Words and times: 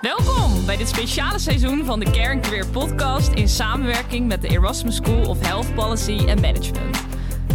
Welkom 0.00 0.66
bij 0.66 0.76
dit 0.76 0.88
speciale 0.88 1.38
seizoen 1.38 1.84
van 1.84 2.00
de 2.00 2.10
Care 2.10 2.40
Career 2.40 2.66
podcast 2.66 3.32
in 3.32 3.48
samenwerking 3.48 4.26
met 4.26 4.42
de 4.42 4.48
Erasmus 4.48 4.96
School 4.96 5.28
of 5.28 5.40
Health 5.46 5.74
Policy 5.74 6.18
and 6.28 6.40
Management. 6.40 7.04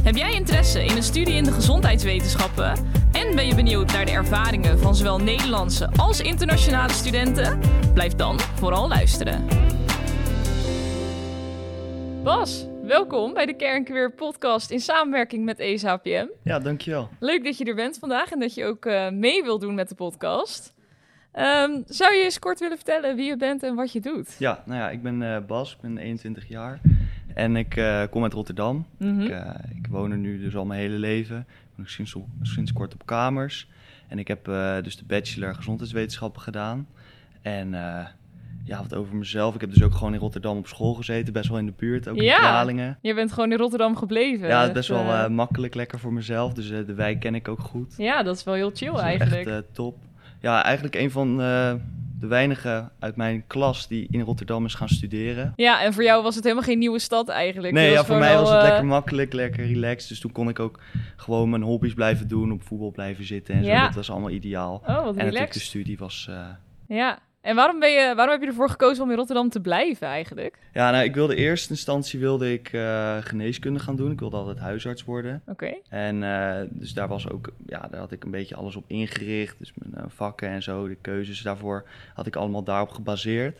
Heb 0.03 0.15
jij 0.15 0.33
interesse 0.33 0.85
in 0.85 0.95
een 0.95 1.03
studie 1.03 1.33
in 1.33 1.43
de 1.43 1.51
gezondheidswetenschappen 1.51 2.73
en 3.11 3.35
ben 3.35 3.47
je 3.47 3.55
benieuwd 3.55 3.91
naar 3.91 4.05
de 4.05 4.11
ervaringen 4.11 4.79
van 4.79 4.95
zowel 4.95 5.19
Nederlandse 5.19 5.89
als 5.97 6.21
internationale 6.21 6.93
studenten? 6.93 7.59
Blijf 7.93 8.13
dan 8.13 8.39
vooral 8.39 8.87
luisteren. 8.87 9.47
Bas, 12.23 12.67
welkom 12.83 13.33
bij 13.33 13.45
de 13.45 13.55
Care 13.55 13.83
Career 13.83 14.11
podcast 14.11 14.71
in 14.71 14.79
samenwerking 14.79 15.45
met 15.45 15.59
ESAPM. 15.59 16.27
Ja, 16.43 16.59
dankjewel. 16.59 17.09
Leuk 17.19 17.43
dat 17.43 17.57
je 17.57 17.65
er 17.65 17.75
bent 17.75 17.97
vandaag 17.97 18.31
en 18.31 18.39
dat 18.39 18.53
je 18.53 18.65
ook 18.65 18.85
uh, 18.85 19.09
mee 19.09 19.43
wilt 19.43 19.61
doen 19.61 19.75
met 19.75 19.89
de 19.89 19.95
podcast. 19.95 20.74
Um, 21.37 21.83
zou 21.87 22.13
je 22.13 22.23
eens 22.23 22.39
kort 22.39 22.59
willen 22.59 22.77
vertellen 22.77 23.15
wie 23.15 23.25
je 23.25 23.37
bent 23.37 23.63
en 23.63 23.75
wat 23.75 23.91
je 23.91 23.99
doet? 23.99 24.35
Ja, 24.39 24.63
nou 24.65 24.79
ja, 24.79 24.89
ik 24.89 25.01
ben 25.01 25.21
uh, 25.21 25.37
Bas, 25.47 25.73
ik 25.73 25.81
ben 25.81 25.97
21 25.97 26.47
jaar 26.47 26.79
en 27.33 27.55
ik 27.55 27.75
uh, 27.75 28.03
kom 28.09 28.23
uit 28.23 28.33
Rotterdam. 28.33 28.85
Mm 28.97 29.09
-hmm. 29.09 29.21
ik, 29.21 29.29
uh, 29.29 29.49
ik, 29.75 29.87
woon 29.87 30.11
er 30.11 30.17
nu 30.17 30.39
dus 30.39 30.55
al 30.55 30.65
mijn 30.65 30.79
hele 30.79 30.97
leven. 30.97 31.37
Ik 31.39 31.75
ben 31.75 31.89
sinds, 31.89 32.15
sinds 32.41 32.73
kort 32.73 32.93
op 32.93 33.05
kamers. 33.05 33.67
En 34.07 34.19
ik 34.19 34.27
heb 34.27 34.45
dus 34.83 34.97
de 34.97 35.05
bachelor 35.07 35.55
gezondheidswetenschappen 35.55 36.41
gedaan. 36.41 36.87
En 37.41 37.69
ja, 38.63 38.81
wat 38.81 38.95
over 38.95 39.15
mezelf. 39.15 39.55
Ik 39.55 39.61
heb 39.61 39.73
dus 39.73 39.83
ook 39.83 39.93
gewoon 39.93 40.13
in 40.13 40.19
Rotterdam 40.19 40.57
op 40.57 40.67
school 40.67 40.93
gezeten, 40.93 41.33
best 41.33 41.49
wel 41.49 41.57
in 41.57 41.65
de 41.65 41.73
buurt, 41.77 42.07
ook 42.07 42.15
ja, 42.15 42.35
in 42.35 42.39
Kralingen. 42.39 42.97
je 43.01 43.13
bent 43.13 43.31
gewoon 43.31 43.51
in 43.51 43.57
Rotterdam 43.57 43.95
gebleven. 43.95 44.47
Ja, 44.47 44.59
het 44.59 44.67
is 44.67 44.73
best 44.73 44.87
wel 44.89 45.29
makkelijk, 45.29 45.75
lekker 45.75 45.99
voor 45.99 46.13
mezelf. 46.13 46.53
Dus 46.53 46.67
de 46.67 46.93
wijk 46.93 47.19
ken 47.19 47.35
ik 47.35 47.47
ook 47.47 47.59
goed. 47.59 47.93
Ja, 47.97 48.23
dat 48.23 48.35
is 48.35 48.43
wel 48.43 48.53
heel 48.53 48.71
chill 48.73 48.95
eigenlijk. 48.95 49.47
Echt 49.47 49.63
top 49.73 49.97
ja, 50.45 50.63
eigenlijk 50.63 50.95
een 50.95 51.11
van 51.11 51.29
uh, 51.41 51.73
de 52.19 52.27
weinigen 52.27 52.91
uit 52.99 53.15
mijn 53.15 53.43
klas 53.47 53.87
die 53.87 54.07
in 54.11 54.21
Rotterdam 54.21 54.65
is 54.65 54.73
gaan 54.73 54.89
studeren. 54.89 55.53
Ja, 55.55 55.83
en 55.83 55.93
voor 55.93 56.03
jou 56.03 56.23
was 56.23 56.35
het 56.35 56.43
helemaal 56.43 56.63
geen 56.63 56.79
nieuwe 56.79 56.99
stad 56.99 57.29
eigenlijk. 57.29 57.73
Nee, 57.73 57.91
ja, 57.91 58.05
voor 58.05 58.17
mij 58.17 58.35
was 58.35 58.49
het 58.49 58.57
uh... 58.57 58.63
lekker 58.63 58.85
makkelijk, 58.85 59.33
lekker 59.33 59.65
relaxed. 59.65 60.09
Dus 60.09 60.19
toen 60.19 60.31
kon 60.31 60.49
ik 60.49 60.59
ook 60.59 60.79
gewoon 61.15 61.49
mijn 61.49 61.61
hobby's 61.61 61.93
blijven 61.93 62.27
doen, 62.27 62.51
op 62.51 62.63
voetbal 62.63 62.91
blijven 62.91 63.25
zitten 63.25 63.55
en 63.55 63.63
ja. 63.63 63.79
zo. 63.79 63.85
Dat 63.85 63.95
was 63.95 64.11
allemaal 64.11 64.29
ideaal. 64.29 64.83
Oh, 64.87 65.03
wat 65.03 65.15
en 65.15 65.25
relaxed. 65.25 65.53
de 65.53 65.59
studie 65.59 65.97
was... 65.97 66.27
Uh... 66.29 66.47
Ja, 66.87 67.19
en 67.45 67.55
waarom, 67.55 67.79
ben 67.79 67.91
je, 67.91 68.13
waarom 68.15 68.33
heb 68.33 68.41
je 68.41 68.47
ervoor 68.47 68.69
gekozen 68.69 69.03
om 69.03 69.09
in 69.09 69.15
Rotterdam 69.15 69.49
te 69.49 69.59
blijven 69.59 70.07
eigenlijk? 70.07 70.57
Ja, 70.73 70.91
nou, 70.91 71.03
ik 71.03 71.13
wilde 71.13 71.35
in 71.35 71.43
eerste 71.43 71.69
instantie 71.69 72.19
wilde 72.19 72.53
ik 72.53 72.73
uh, 72.73 73.17
geneeskunde 73.19 73.79
gaan 73.79 73.95
doen. 73.95 74.11
Ik 74.11 74.19
wilde 74.19 74.37
altijd 74.37 74.57
huisarts 74.57 75.03
worden. 75.03 75.41
Oké. 75.47 75.51
Okay. 75.51 75.81
En 75.89 76.21
uh, 76.21 76.69
dus 76.69 76.93
daar 76.93 77.07
was 77.07 77.29
ook, 77.29 77.51
ja, 77.65 77.87
daar 77.91 77.99
had 77.99 78.11
ik 78.11 78.23
een 78.23 78.31
beetje 78.31 78.55
alles 78.55 78.75
op 78.75 78.83
ingericht. 78.87 79.55
Dus 79.59 79.73
mijn 79.75 80.05
uh, 80.05 80.11
vakken 80.15 80.49
en 80.49 80.63
zo, 80.63 80.87
de 80.87 80.97
keuzes 81.01 81.41
daarvoor 81.41 81.85
had 82.13 82.27
ik 82.27 82.35
allemaal 82.35 82.63
daarop 82.63 82.89
gebaseerd. 82.89 83.59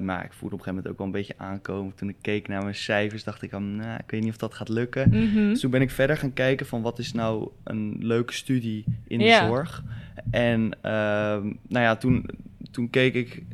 maar 0.00 0.24
ik 0.24 0.32
voelde 0.32 0.54
op 0.54 0.60
een 0.60 0.64
gegeven 0.64 0.74
moment 0.74 0.88
ook 0.88 0.98
wel 0.98 1.06
een 1.06 1.12
beetje 1.12 1.34
aankomen. 1.36 1.94
Toen 1.94 2.08
ik 2.08 2.16
keek 2.20 2.48
naar 2.48 2.62
mijn 2.62 2.74
cijfers, 2.74 3.24
dacht 3.24 3.42
ik, 3.42 3.52
aan, 3.52 3.76
nou, 3.76 3.98
ik 4.04 4.10
weet 4.10 4.20
niet 4.20 4.30
of 4.30 4.36
dat 4.36 4.54
gaat 4.54 4.68
lukken. 4.68 5.08
Mm 5.08 5.32
-hmm. 5.32 5.48
Dus 5.48 5.60
toen 5.60 5.70
ben 5.70 5.80
ik 5.80 5.90
verder 5.90 6.16
gaan 6.16 6.32
kijken 6.32 6.66
van 6.66 6.82
wat 6.82 6.98
is 6.98 7.12
nou 7.12 7.48
een 7.64 7.96
leuke 8.00 8.32
studie 8.32 8.84
in 9.06 9.18
de 9.18 9.24
Ja. 9.24 9.46
zorg. 9.46 9.82
En 10.30 10.70
ehm, 10.80 11.52
nou 11.68 11.84
ja, 11.84 11.96
toen 11.96 12.26
toen 12.72 12.90
keek 12.90 13.14
ik. 13.14 13.44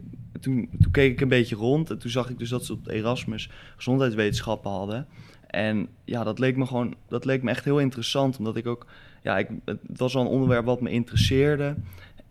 Toen, 0.40 0.68
toen 0.80 0.90
keek 0.90 1.12
ik 1.12 1.20
een 1.20 1.28
beetje 1.28 1.56
rond 1.56 1.90
en 1.90 1.98
toen 1.98 2.10
zag 2.10 2.30
ik 2.30 2.38
dus 2.38 2.48
dat 2.48 2.64
ze 2.64 2.72
op 2.72 2.88
Erasmus 2.88 3.50
gezondheidswetenschappen 3.76 4.70
hadden. 4.70 5.06
En 5.46 5.88
ja, 6.04 6.24
dat 6.24 6.38
leek 6.38 6.56
me 6.56 6.66
gewoon, 6.66 6.94
dat 7.08 7.24
leek 7.24 7.42
me 7.42 7.50
echt 7.50 7.64
heel 7.64 7.80
interessant, 7.80 8.38
omdat 8.38 8.56
ik 8.56 8.66
ook, 8.66 8.86
ja, 9.22 9.38
ik, 9.38 9.48
het 9.64 9.78
was 9.96 10.16
al 10.16 10.20
een 10.20 10.28
onderwerp 10.28 10.64
wat 10.64 10.80
me 10.80 10.90
interesseerde. 10.90 11.76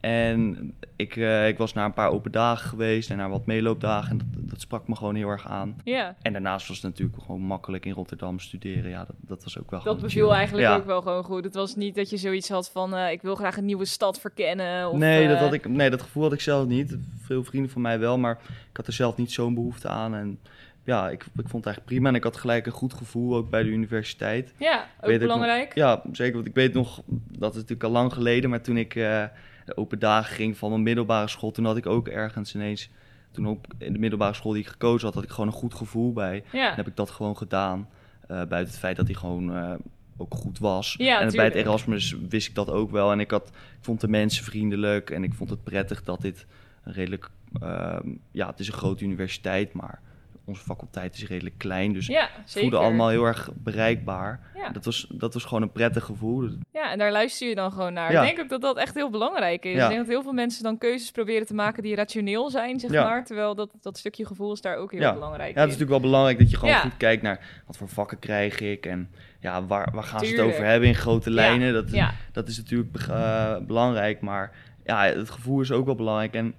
En 0.08 0.73
ik, 0.95 1.16
uh, 1.16 1.47
ik 1.47 1.58
was 1.58 1.73
naar 1.73 1.86
een 1.86 1.94
paar 1.94 2.09
open 2.11 2.31
dagen 2.31 2.69
geweest 2.69 3.09
en 3.09 3.17
naar 3.17 3.30
wat 3.30 3.45
meeloopdagen 3.45 4.11
en 4.11 4.17
dat, 4.17 4.49
dat 4.49 4.61
sprak 4.61 4.87
me 4.87 4.95
gewoon 4.95 5.15
heel 5.15 5.30
erg 5.30 5.48
aan. 5.48 5.76
Ja. 5.83 6.15
En 6.21 6.33
daarnaast 6.33 6.67
was 6.67 6.77
het 6.77 6.86
natuurlijk 6.86 7.23
gewoon 7.23 7.42
makkelijk 7.42 7.86
in 7.86 7.93
Rotterdam 7.93 8.39
studeren. 8.39 8.89
Ja, 8.89 9.05
dat, 9.05 9.15
dat 9.20 9.43
was 9.43 9.59
ook 9.59 9.71
wel 9.71 9.83
Dat 9.83 10.02
beviel 10.02 10.36
eigenlijk 10.36 10.67
ja. 10.67 10.76
ook 10.76 10.86
wel 10.86 11.02
gewoon 11.02 11.23
goed. 11.23 11.43
Het 11.43 11.54
was 11.55 11.76
niet 11.76 11.95
dat 11.95 12.09
je 12.09 12.17
zoiets 12.17 12.49
had 12.49 12.70
van, 12.70 12.93
uh, 12.93 13.11
ik 13.11 13.21
wil 13.21 13.36
graag 13.36 13.58
een 13.58 13.65
nieuwe 13.65 13.86
stad 13.86 14.20
verkennen. 14.20 14.89
Of, 14.89 14.98
nee, 14.98 15.27
dat 15.27 15.36
uh, 15.36 15.42
had 15.42 15.54
ik, 15.54 15.67
nee, 15.67 15.89
dat 15.89 16.02
gevoel 16.02 16.23
had 16.23 16.33
ik 16.33 16.42
zelf 16.42 16.67
niet. 16.67 16.98
Veel 17.21 17.43
vrienden 17.43 17.71
van 17.71 17.81
mij 17.81 17.99
wel, 17.99 18.17
maar 18.17 18.39
ik 18.71 18.77
had 18.77 18.87
er 18.87 18.93
zelf 18.93 19.17
niet 19.17 19.31
zo'n 19.31 19.54
behoefte 19.54 19.87
aan. 19.87 20.15
En 20.15 20.39
ja, 20.83 21.10
ik, 21.10 21.23
ik 21.23 21.30
vond 21.33 21.52
het 21.52 21.65
eigenlijk 21.65 21.86
prima. 21.86 22.10
En 22.10 22.15
ik 22.15 22.23
had 22.23 22.37
gelijk 22.37 22.65
een 22.65 22.71
goed 22.71 22.93
gevoel, 22.93 23.36
ook 23.36 23.49
bij 23.49 23.64
de 23.64 23.70
universiteit. 23.70 24.54
Ja, 24.58 24.87
ook 25.02 25.10
Weet 25.10 25.20
belangrijk. 25.20 25.76
nog- 25.76 25.86
ja, 25.86 26.02
zeker. 26.11 26.33
Want 26.36 26.48
ik 26.48 26.55
weet 26.55 26.73
nog, 26.73 27.02
dat 27.37 27.49
is 27.49 27.55
natuurlijk 27.55 27.83
al 27.83 27.92
lang 27.92 28.14
geleden, 28.14 28.49
maar 28.49 28.61
toen 28.61 28.77
ik 28.77 28.95
eh, 28.95 29.23
de 29.67 29.78
open 29.78 30.00
dagen 30.00 30.36
ging 30.36 30.58
van 30.58 30.70
mijn 30.70 30.83
middelbare 30.83 31.28
school, 31.28 31.52
toen 31.52 31.66
had 31.66 31.78
ik 31.78 31.86
ook 31.86 32.08
ergens 32.08 32.55
ineens, 32.55 32.89
toen 33.32 33.48
ook 33.48 33.66
in 33.78 33.94
de 33.94 34.00
middelbare 34.00 34.33
school 34.33 34.52
die 34.52 34.61
ik 34.61 34.67
gekozen 34.67 35.05
had, 35.05 35.16
had 35.16 35.23
ik 35.23 35.30
gewoon 35.30 35.48
een 35.48 35.54
goed 35.54 35.73
gevoel 35.73 36.14
bij. 36.14 36.44
Ja. 36.52 36.70
En 36.70 36.76
heb 36.76 36.88
ik 36.88 36.95
dat 36.95 37.10
gewoon 37.10 37.38
gedaan, 37.38 37.89
eh, 38.22 38.28
buiten 38.28 38.58
het 38.58 38.78
feit 38.78 38.95
dat 38.95 39.05
hij 39.05 39.16
gewoon 39.16 39.55
eh, 39.55 39.73
ook 40.17 40.33
goed 40.33 40.60
was. 40.60 40.95
Ja, 40.98 41.22
en 41.22 41.32
bij 41.32 41.45
het. 41.45 41.54
Erasmus 41.54 42.16
wist 42.30 42.48
ik 42.48 42.55
dat 42.55 42.70
ook 42.70 42.92
wel. 42.92 43.11
En 43.11 43.20
ik, 43.20 43.32
had, 43.32 43.48
ik 43.48 43.54
vond 43.82 44.02
de 44.02 44.08
mensen 44.08 44.44
vriendelijk 44.44 45.10
en 45.10 45.23
ik 45.23 45.33
vond 45.33 45.50
het 45.50 45.64
prettig 45.64 46.04
dat 46.04 46.22
dit 46.22 46.45
een 46.84 46.94
redelijk, 46.94 47.30
ehm, 47.61 48.10
ja, 48.32 48.48
het 48.48 48.60
is 48.60 48.67
een 48.67 48.73
grote 48.73 49.04
universiteit, 49.04 49.73
maar 49.73 50.02
onze 50.47 50.63
faculteit 50.63 51.15
is 51.15 51.27
redelijk 51.27 51.58
klein, 51.58 51.93
dus 51.93 52.08
Ja, 52.08 52.30
het 52.41 52.52
voelde 52.52 52.77
allemaal 52.77 53.09
heel 53.09 53.23
erg 53.23 53.49
bereikbaar. 53.53 54.39
Ja. 54.55 54.69
Dat, 54.69 54.85
was, 54.85 55.08
dat 55.09 55.33
was 55.33 55.43
gewoon 55.43 55.61
een 55.61 55.71
prettig 55.71 56.03
gevoel. 56.03 56.49
Ja, 56.73 56.91
en 56.91 56.97
daar 56.97 57.11
luister 57.11 57.47
je 57.47 57.55
dan 57.55 57.71
gewoon 57.71 57.93
naar. 57.93 58.11
Ja. 58.11 58.21
Ik 58.21 58.27
denk 58.27 58.39
ook 58.39 58.49
dat 58.49 58.61
dat 58.61 58.77
echt 58.77 58.95
heel 58.95 59.09
belangrijk 59.09 59.65
is. 59.65 59.71
Ik 59.71 59.77
denk 59.77 59.97
dat 59.97 60.07
heel 60.07 60.21
veel 60.21 60.33
mensen 60.33 60.63
dan 60.63 60.77
keuzes 60.77 61.11
proberen 61.11 61.47
te 61.47 61.53
maken 61.53 61.83
die 61.83 61.95
rationeel 61.95 62.49
zijn, 62.49 62.80
zeg 62.80 62.91
maar. 62.91 63.25
Terwijl 63.25 63.55
dat, 63.55 63.71
dat 63.81 63.97
stukje 63.97 64.25
gevoel 64.25 64.53
is 64.53 64.61
daar 64.61 64.77
ook 64.77 64.91
heel 64.91 65.13
belangrijk 65.13 65.55
Ja, 65.55 65.61
het 65.61 65.71
is 65.71 65.77
natuurlijk 65.77 66.02
wel 66.02 66.11
belangrijk 66.11 66.39
dat 66.39 66.49
je 66.49 66.57
gewoon 66.57 66.75
goed 66.75 66.97
kijkt 66.97 67.21
naar 67.21 67.63
wat 67.65 67.77
voor 67.77 67.89
vakken 67.89 68.19
krijg 68.19 68.59
ik 68.59 68.86
en 68.86 69.09
ja, 69.39 69.65
waar, 69.65 69.91
waar 69.93 70.03
gaan 70.03 70.25
ze 70.25 70.31
het 70.31 70.41
over 70.41 70.65
hebben 70.65 70.87
in 70.87 70.95
grote 70.95 71.31
lijnen. 71.31 71.73
Dat, 71.73 71.91
Ja, 71.91 72.13
dat 72.31 72.47
is 72.47 72.57
natuurlijk 72.57 72.95
eh, 73.09 73.57
belangrijk, 73.57 74.21
maar 74.21 74.52
ja, 74.86 75.03
het 75.03 75.30
gevoel 75.30 75.61
is 75.61 75.71
ook 75.71 75.86
wel 75.86 75.95
belangrijk. 75.95 76.33
En 76.33 76.55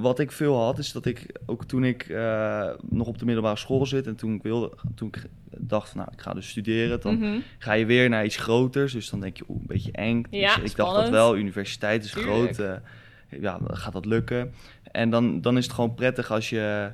wat 0.00 0.18
ik 0.18 0.32
veel 0.32 0.56
had, 0.62 0.78
is 0.78 0.92
dat 0.92 1.06
ik 1.06 1.26
ook 1.46 1.64
toen 1.64 1.84
ik 1.84 2.02
eh, 2.02 2.70
nog 2.88 3.06
op 3.06 3.18
de 3.18 3.24
middelbare 3.24 3.56
school 3.56 3.86
zit 3.86 4.06
en 4.06 4.16
toen 4.16 4.34
ik 4.34 4.42
wilde, 4.42 4.72
toen 4.94 5.08
ik 5.08 5.24
dacht 5.58 5.88
van 5.88 5.98
nou, 5.98 6.10
ik 6.12 6.20
ga 6.20 6.32
dus 6.34 6.48
studeren, 6.48 7.00
dan 7.00 7.18
Mhm. 7.18 7.38
ga 7.58 7.72
je 7.72 7.86
weer 7.86 8.08
naar 8.08 8.24
iets 8.24 8.36
groters. 8.36 8.92
Dus 8.92 9.10
dan 9.10 9.20
denk 9.20 9.36
je, 9.36 9.44
oeh, 9.48 9.60
een 9.60 9.66
beetje 9.66 9.92
eng. 9.92 10.24
Ja, 10.30 10.54
dus 10.56 10.70
ik 10.70 10.76
dacht 10.76 10.94
dat 10.94 11.08
wel, 11.08 11.36
universiteit 11.36 12.04
is 12.04 12.10
Tuurlijk. 12.10 12.54
groot. 12.54 12.58
eh, 12.58 13.40
ja, 13.40 13.58
gaat 13.64 13.92
dat 13.92 14.04
lukken. 14.06 14.52
En 14.92 15.10
dan, 15.10 15.40
dan 15.40 15.56
is 15.56 15.64
het 15.64 15.74
gewoon 15.74 15.94
prettig 15.94 16.30
als 16.30 16.48
je, 16.50 16.92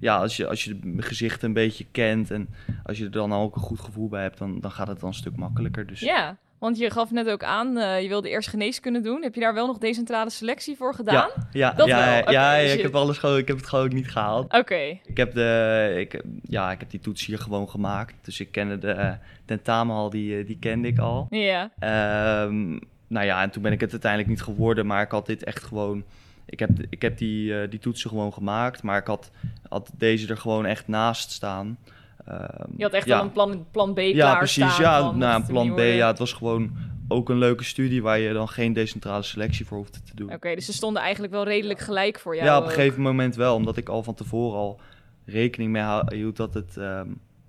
ja, 0.00 0.16
als 0.18 0.36
je, 0.36 0.46
als 0.46 0.64
je 0.64 0.78
de 0.78 1.02
gezichten 1.02 1.48
een 1.48 1.54
beetje 1.54 1.86
kent 1.90 2.30
en 2.30 2.48
als 2.84 2.98
je 2.98 3.04
er 3.04 3.10
dan 3.10 3.32
ook 3.32 3.54
een 3.54 3.60
goed 3.62 3.80
gevoel 3.80 4.08
bij 4.08 4.22
hebt, 4.22 4.38
dan, 4.38 4.60
dan 4.60 4.70
gaat 4.70 4.88
het 4.88 5.00
dan 5.00 5.08
een 5.08 5.14
stuk 5.14 5.36
makkelijker. 5.36 5.86
Dus 5.86 6.00
ja, 6.00 6.36
want 6.58 6.78
je 6.78 6.90
gaf 6.90 7.10
net 7.10 7.28
ook 7.28 7.42
aan, 7.42 7.76
eh, 7.76 8.02
je 8.02 8.08
wilde 8.08 8.28
eerst 8.28 8.48
geneeskunde 8.48 9.00
doen. 9.00 9.22
Heb 9.22 9.34
je 9.34 9.40
daar 9.40 9.54
wel 9.54 9.66
nog 9.66 9.78
decentrale 9.78 10.30
selectie 10.30 10.76
voor 10.76 10.94
gedaan? 10.94 11.14
ja, 11.14 11.48
ja, 11.52 11.72
Dat 11.72 11.86
ja, 11.86 11.96
wel. 11.96 12.04
ja, 12.14 12.20
Oké, 12.20 12.30
ja, 12.30 12.60
dus 12.60 12.72
ik, 12.72 12.82
heb 12.82 12.94
alles 12.94 13.18
gewoon, 13.18 13.38
ik 13.38 13.48
heb 13.48 13.56
het 13.56 13.66
gewoon 13.66 13.84
ook 13.84 13.92
niet 13.92 14.10
gehaald. 14.10 14.52
Oké, 14.52 14.98
Ik 15.04 15.16
heb, 15.16 15.34
de, 15.34 15.94
ik, 15.98 16.22
ja, 16.42 16.70
ik 16.70 16.80
heb 16.80 16.90
die 16.90 17.00
toets 17.00 17.26
hier 17.26 17.38
gewoon 17.38 17.68
gemaakt. 17.68 18.14
Dus 18.22 18.40
ik 18.40 18.52
kende 18.52 18.78
de 18.78 18.90
eh, 18.90 19.12
tentamenhal, 19.44 20.10
die, 20.10 20.38
eh, 20.38 20.46
die 20.46 20.58
kende 20.58 20.88
ik 20.88 20.98
al. 20.98 21.26
ja. 21.30 21.70
Ehm, 21.78 22.78
nou 23.06 23.26
ja, 23.26 23.42
en 23.42 23.50
toen 23.50 23.62
ben 23.62 23.72
ik 23.72 23.80
het 23.80 23.90
uiteindelijk 23.90 24.30
niet 24.30 24.42
geworden, 24.42 24.86
maar 24.86 25.02
ik 25.02 25.10
had 25.10 25.26
dit 25.26 25.44
echt 25.44 25.64
gewoon. 25.64 26.04
Ik 26.44 26.58
heb, 26.58 26.70
ik 26.90 27.02
heb 27.02 27.18
die, 27.18 27.60
eh, 27.60 27.70
die 27.70 27.78
toetsen 27.78 28.10
gewoon 28.10 28.32
gemaakt, 28.32 28.82
maar 28.82 28.98
ik 28.98 29.06
had, 29.06 29.30
had 29.68 29.90
deze 29.96 30.28
er 30.28 30.36
gewoon 30.36 30.66
echt 30.66 30.88
naast 30.88 31.30
staan. 31.30 31.78
Ehm, 32.28 32.70
Je 32.76 32.82
had 32.82 32.92
echt 32.92 33.06
ja. 33.06 33.18
al 33.18 33.24
een 33.24 33.32
plan, 33.32 33.66
plan 33.70 33.94
B 33.94 33.98
Ja, 33.98 34.36
precies. 34.36 34.76
Ja, 34.76 34.90
nou, 35.00 35.14
mocht 35.14 35.22
een 35.24 35.32
het 35.32 35.46
plan 35.46 35.74
B. 35.74 35.78
Ja, 35.78 36.06
het 36.08 36.18
was 36.18 36.32
gewoon 36.32 36.70
ook 37.08 37.28
een 37.28 37.38
leuke 37.38 37.64
studie 37.64 38.02
waar 38.02 38.18
je 38.18 38.32
dan 38.32 38.48
geen 38.48 38.72
decentrale 38.72 39.22
selectie 39.22 39.66
voor 39.66 39.76
hoefde 39.78 40.02
te 40.02 40.14
doen. 40.14 40.32
Oké, 40.32 40.54
dus 40.54 40.64
ze 40.64 40.72
stonden 40.72 41.02
eigenlijk 41.02 41.32
wel 41.32 41.44
redelijk 41.44 41.78
gelijk 41.80 42.18
voor 42.18 42.34
jou. 42.34 42.46
ja, 42.46 42.56
op 42.56 42.62
een 42.62 42.68
ook. 42.68 42.74
gegeven 42.74 43.02
moment 43.02 43.36
wel, 43.36 43.54
omdat 43.54 43.76
ik 43.76 43.88
al 43.88 44.02
van 44.02 44.14
tevoren 44.14 44.58
al 44.58 44.80
rekening 45.24 45.70
mee 45.72 46.16
hield 46.18 46.36
dat 46.36 46.54
het. 46.54 46.76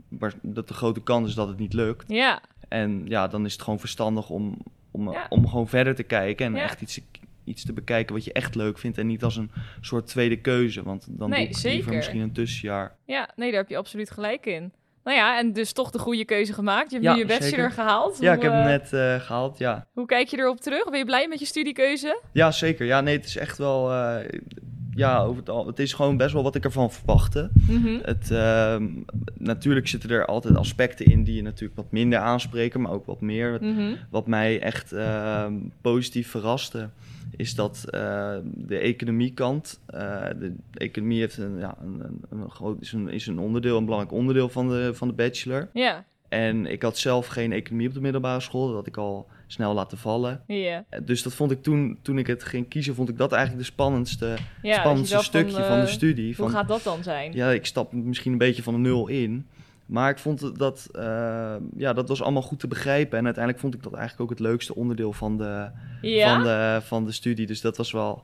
waar- 0.10 0.34
dat 0.42 0.68
de 0.68 0.74
grote 0.74 1.02
kans 1.02 1.28
is 1.30 1.36
dat 1.36 1.48
het 1.48 1.58
niet 1.60 1.74
lukt. 1.74 2.04
Ja, 2.08 2.42
En 2.68 3.02
ja, 3.06 3.28
dan 3.28 3.46
is 3.46 3.54
het 3.54 3.62
gewoon 3.62 3.80
verstandig 3.80 4.30
om, 4.30 4.58
om, 4.92 5.12
Ja. 5.12 5.26
om 5.30 5.48
gewoon 5.48 5.68
verder 5.68 5.96
te 5.96 6.04
kijken 6.04 6.46
en 6.46 6.56
Ja. 6.56 6.62
echt 6.64 6.82
iets, 6.82 7.00
iets 7.50 7.66
te 7.66 7.74
bekijken 7.74 8.16
wat 8.16 8.24
je 8.26 8.34
echt 8.34 8.56
leuk 8.56 8.78
vindt 8.78 8.98
en 8.98 9.08
niet 9.08 9.24
als 9.24 9.36
een 9.38 9.52
soort 9.82 10.08
tweede 10.08 10.38
keuze. 10.42 10.84
Want 10.84 11.06
dan 11.10 11.30
Nee, 11.30 11.40
doe 11.40 11.48
ik 11.50 11.64
liever 11.64 11.80
zeker. 11.82 11.96
misschien 11.96 12.22
een 12.22 12.32
tussenjaar. 12.34 12.96
ja, 13.06 13.30
nee, 13.36 13.50
daar 13.52 13.60
heb 13.60 13.70
je 13.70 13.78
absoluut 13.78 14.12
gelijk 14.12 14.46
in. 14.46 14.72
Nou 15.04 15.18
ja, 15.18 15.38
en 15.40 15.54
dus 15.54 15.72
toch 15.72 15.92
de 15.92 16.00
goede 16.00 16.26
keuze 16.26 16.54
gemaakt. 16.54 16.90
Je 16.92 16.96
hebt 16.96 17.08
Ja, 17.08 17.14
nu 17.14 17.20
je 17.20 17.26
bachelor 17.26 17.50
zeker. 17.50 17.72
gehaald. 17.72 18.18
Ja, 18.20 18.28
Hoe, 18.28 18.36
ik 18.36 18.42
heb 18.42 18.52
hem 18.52 18.62
eh, 18.62 18.68
net 18.68 18.94
eh, 18.94 19.26
gehaald, 19.26 19.58
ja. 19.58 19.88
Hoe 19.94 20.06
kijk 20.06 20.28
je 20.28 20.38
erop 20.38 20.60
terug? 20.62 20.90
Ben 20.90 20.98
je 21.00 21.06
blij 21.06 21.28
met 21.28 21.40
je 21.40 21.46
studiekeuze? 21.46 22.22
Ja, 22.34 22.52
zeker. 22.52 22.86
Ja, 22.86 23.02
nee, 23.02 23.16
het 23.16 23.26
is 23.26 23.38
echt 23.38 23.58
wel... 23.58 23.92
eh, 23.94 24.40
ja, 24.96 25.22
over 25.22 25.38
het, 25.40 25.50
al, 25.50 25.68
het 25.68 25.80
is 25.80 25.94
gewoon 25.94 26.18
best 26.18 26.34
wel 26.34 26.44
wat 26.44 26.56
ik 26.56 26.64
ervan 26.64 26.92
verwachtte. 26.92 27.50
Mhm. 27.68 28.00
Het, 28.02 28.32
ehm, 28.32 28.88
natuurlijk 29.38 29.88
zitten 29.88 30.10
er 30.10 30.26
altijd 30.26 30.56
aspecten 30.56 31.06
in 31.06 31.24
die 31.24 31.36
je 31.36 31.42
natuurlijk 31.42 31.76
wat 31.80 31.92
minder 31.92 32.20
aanspreken, 32.20 32.82
maar 32.82 32.92
ook 32.92 33.06
wat 33.06 33.22
meer. 33.22 33.52
Wat, 33.52 33.62
Mhm. 33.62 33.94
wat 34.10 34.28
mij 34.28 34.60
echt 34.62 34.92
ehm, 34.92 35.54
positief 35.82 36.30
verraste, 36.30 36.90
is 37.38 37.56
dat 37.56 37.86
eh, 37.90 38.38
de 38.44 38.78
economiekant, 38.78 39.80
eh 39.86 40.26
de, 40.40 40.54
economie 40.74 41.20
heeft 41.20 41.38
een, 41.38 41.58
ja, 41.58 41.78
een, 41.82 42.00
een, 42.04 42.40
een 42.40 42.50
groot, 42.52 42.82
is, 42.82 42.92
een, 42.92 43.10
is 43.10 43.28
een 43.28 43.40
onderdeel, 43.40 43.78
een 43.78 43.86
belangrijk 43.86 44.14
onderdeel 44.16 44.50
van 44.50 44.68
de, 44.70 44.92
van 44.94 45.08
de 45.08 45.14
bachelor. 45.14 45.70
Ja, 45.74 46.06
En 46.30 46.66
ik 46.66 46.82
had 46.82 46.98
zelf 46.98 47.28
geen 47.28 47.52
economie 47.52 47.88
op 47.88 47.94
de 47.94 48.02
middelbare 48.02 48.40
school, 48.40 48.66
dat 48.68 48.76
had 48.76 48.88
ik 48.88 48.98
al 48.98 49.28
snel 49.48 49.74
laten 49.74 49.98
vallen. 49.98 50.42
ja. 50.48 50.86
Eh, 50.90 51.00
Dus 51.06 51.24
dat 51.24 51.34
vond 51.34 51.52
ik 51.52 51.64
toen, 51.64 51.98
toen 52.02 52.18
ik 52.18 52.28
het 52.28 52.44
ging 52.44 52.68
kiezen, 52.68 52.96
vond 52.96 53.10
ik 53.10 53.18
dat 53.18 53.32
eigenlijk 53.32 53.66
de 53.66 53.72
spannendste, 53.72 54.36
ja 54.62 54.80
spannendste 54.80 55.24
stukje 55.24 55.64
van, 55.64 55.78
eh, 55.78 55.82
de 55.82 55.88
studie. 55.88 56.26
Hoe 56.26 56.36
Van, 56.36 56.50
gaat 56.50 56.68
dat 56.68 56.84
dan 56.84 57.04
zijn? 57.04 57.34
ja, 57.34 57.50
ik 57.52 57.66
stap 57.66 57.92
misschien 57.92 58.32
een 58.32 58.38
beetje 58.38 58.64
van 58.64 58.74
de 58.74 58.80
nul 58.80 59.08
in. 59.08 59.48
Maar 59.90 60.10
ik 60.10 60.18
vond 60.18 60.58
dat, 60.60 60.90
eh, 60.92 61.56
ja, 61.78 61.94
dat 61.94 62.08
was 62.08 62.22
allemaal 62.22 62.42
goed 62.42 62.60
te 62.60 62.68
begrijpen. 62.68 63.18
En 63.18 63.24
uiteindelijk 63.26 63.64
vond 63.64 63.76
ik 63.76 63.84
dat 63.84 63.94
eigenlijk 63.94 64.22
ook 64.32 64.38
het 64.38 64.48
leukste 64.48 64.76
onderdeel 64.76 65.14
van 65.14 65.38
de, 65.38 65.70
Ja? 66.02 66.34
van 66.34 66.44
de, 66.44 66.80
van 66.88 67.06
de 67.06 67.12
studie. 67.12 67.48
Dus 67.48 67.62
dat 67.62 67.78
was 67.78 67.92
wel, 67.92 68.24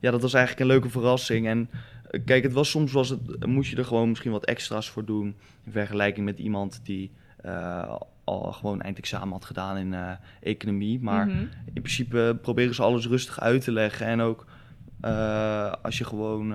ja, 0.00 0.10
dat 0.10 0.22
was 0.22 0.34
eigenlijk 0.34 0.64
een 0.64 0.72
leuke 0.76 0.88
verrassing. 0.90 1.46
En 1.46 1.70
eh, 2.10 2.20
kijk, 2.24 2.42
het 2.42 2.52
was 2.52 2.70
soms 2.70 2.92
was 2.92 3.08
het, 3.08 3.46
moest 3.46 3.70
je 3.70 3.76
er 3.76 3.84
gewoon 3.84 4.08
misschien 4.08 4.30
wat 4.30 4.44
extra's 4.44 4.90
voor 4.90 5.04
doen. 5.04 5.26
In 5.64 5.72
vergelijking 5.72 6.24
met 6.26 6.38
iemand 6.38 6.80
die 6.82 7.10
eh, 7.36 7.94
al 8.24 8.52
gewoon 8.52 8.80
eindexamen 8.80 9.32
had 9.32 9.44
gedaan 9.44 9.76
in 9.76 9.94
economie. 10.40 11.00
Maar 11.00 11.26
Mhm. 11.26 11.36
in 11.74 11.82
principe 11.82 12.38
proberen 12.42 12.74
ze 12.74 12.82
alles 12.82 13.06
rustig 13.06 13.40
uit 13.40 13.64
te 13.64 13.72
leggen. 13.72 14.06
En 14.06 14.20
ook 14.20 14.46
als 15.82 15.98
je 15.98 16.04
gewoon 16.04 16.54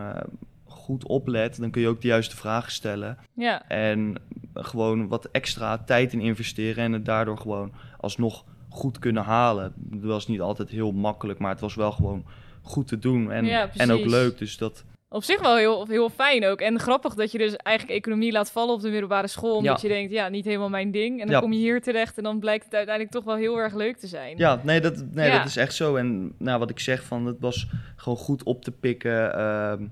goed 0.82 1.08
oplet, 1.08 1.60
dan 1.60 1.72
kun 1.72 1.82
je 1.82 1.88
ook 1.88 2.02
de 2.02 2.08
juiste 2.08 2.36
vragen 2.36 2.72
stellen. 2.72 3.18
Ja, 3.34 3.68
En 3.68 4.16
gewoon 4.54 5.08
wat 5.08 5.26
extra 5.32 5.78
tijd 5.78 6.14
in 6.14 6.22
investeren 6.22 6.84
en 6.84 6.92
het 6.92 7.06
daardoor 7.06 7.38
gewoon 7.38 7.72
alsnog 7.98 8.46
goed 8.70 9.00
kunnen 9.00 9.24
halen. 9.24 9.74
Dat 9.76 10.10
was 10.10 10.28
niet 10.28 10.42
altijd 10.42 10.70
heel 10.70 10.92
makkelijk, 10.92 11.40
maar 11.40 11.52
het 11.52 11.60
was 11.60 11.76
wel 11.76 11.92
gewoon 11.92 12.26
goed 12.62 12.88
te 12.88 13.00
doen 13.00 13.32
en, 13.32 13.46
Ja, 13.46 13.70
en 13.76 13.92
ook 13.92 14.06
leuk. 14.06 14.38
Dus 14.38 14.58
dat, 14.58 14.84
op 15.14 15.24
zich 15.24 15.42
wel 15.42 15.56
heel, 15.56 15.88
heel 15.88 16.10
fijn 16.10 16.46
ook. 16.46 16.62
En 16.62 16.80
grappig 16.80 17.14
dat 17.14 17.32
je 17.32 17.38
dus 17.38 17.56
eigenlijk 17.56 17.98
economie 17.98 18.32
laat 18.32 18.52
vallen 18.52 18.74
op 18.74 18.82
de 18.82 18.90
middelbare 18.90 19.28
school. 19.28 19.56
Omdat 19.56 19.82
Ja. 19.82 19.88
je 19.88 19.94
denkt, 19.94 20.12
ja, 20.12 20.30
niet 20.30 20.46
helemaal 20.46 20.70
mijn 20.70 20.92
ding. 20.92 21.20
En 21.20 21.26
dan 21.26 21.36
Ja. 21.36 21.42
kom 21.42 21.54
je 21.54 21.60
hier 21.60 21.82
terecht 21.82 22.18
en 22.18 22.24
dan 22.24 22.40
blijkt 22.40 22.64
het 22.66 22.74
uiteindelijk 22.76 23.16
toch 23.16 23.24
wel 23.24 23.36
heel 23.36 23.58
erg 23.58 23.74
leuk 23.74 23.98
te 23.98 24.08
zijn. 24.08 24.38
ja, 24.38 24.60
nee, 24.64 24.82
dat, 24.82 25.04
nee 25.12 25.30
Ja. 25.30 25.38
dat 25.38 25.48
is 25.48 25.58
echt 25.58 25.74
zo. 25.76 25.96
En 25.96 26.34
nou, 26.38 26.60
wat 26.60 26.70
ik 26.70 26.80
zeg, 26.80 27.04
van, 27.04 27.26
het 27.26 27.38
was 27.40 27.68
gewoon 27.96 28.18
goed 28.18 28.44
op 28.44 28.64
te 28.64 28.72
pikken 28.72 29.34
ehm, 29.34 29.84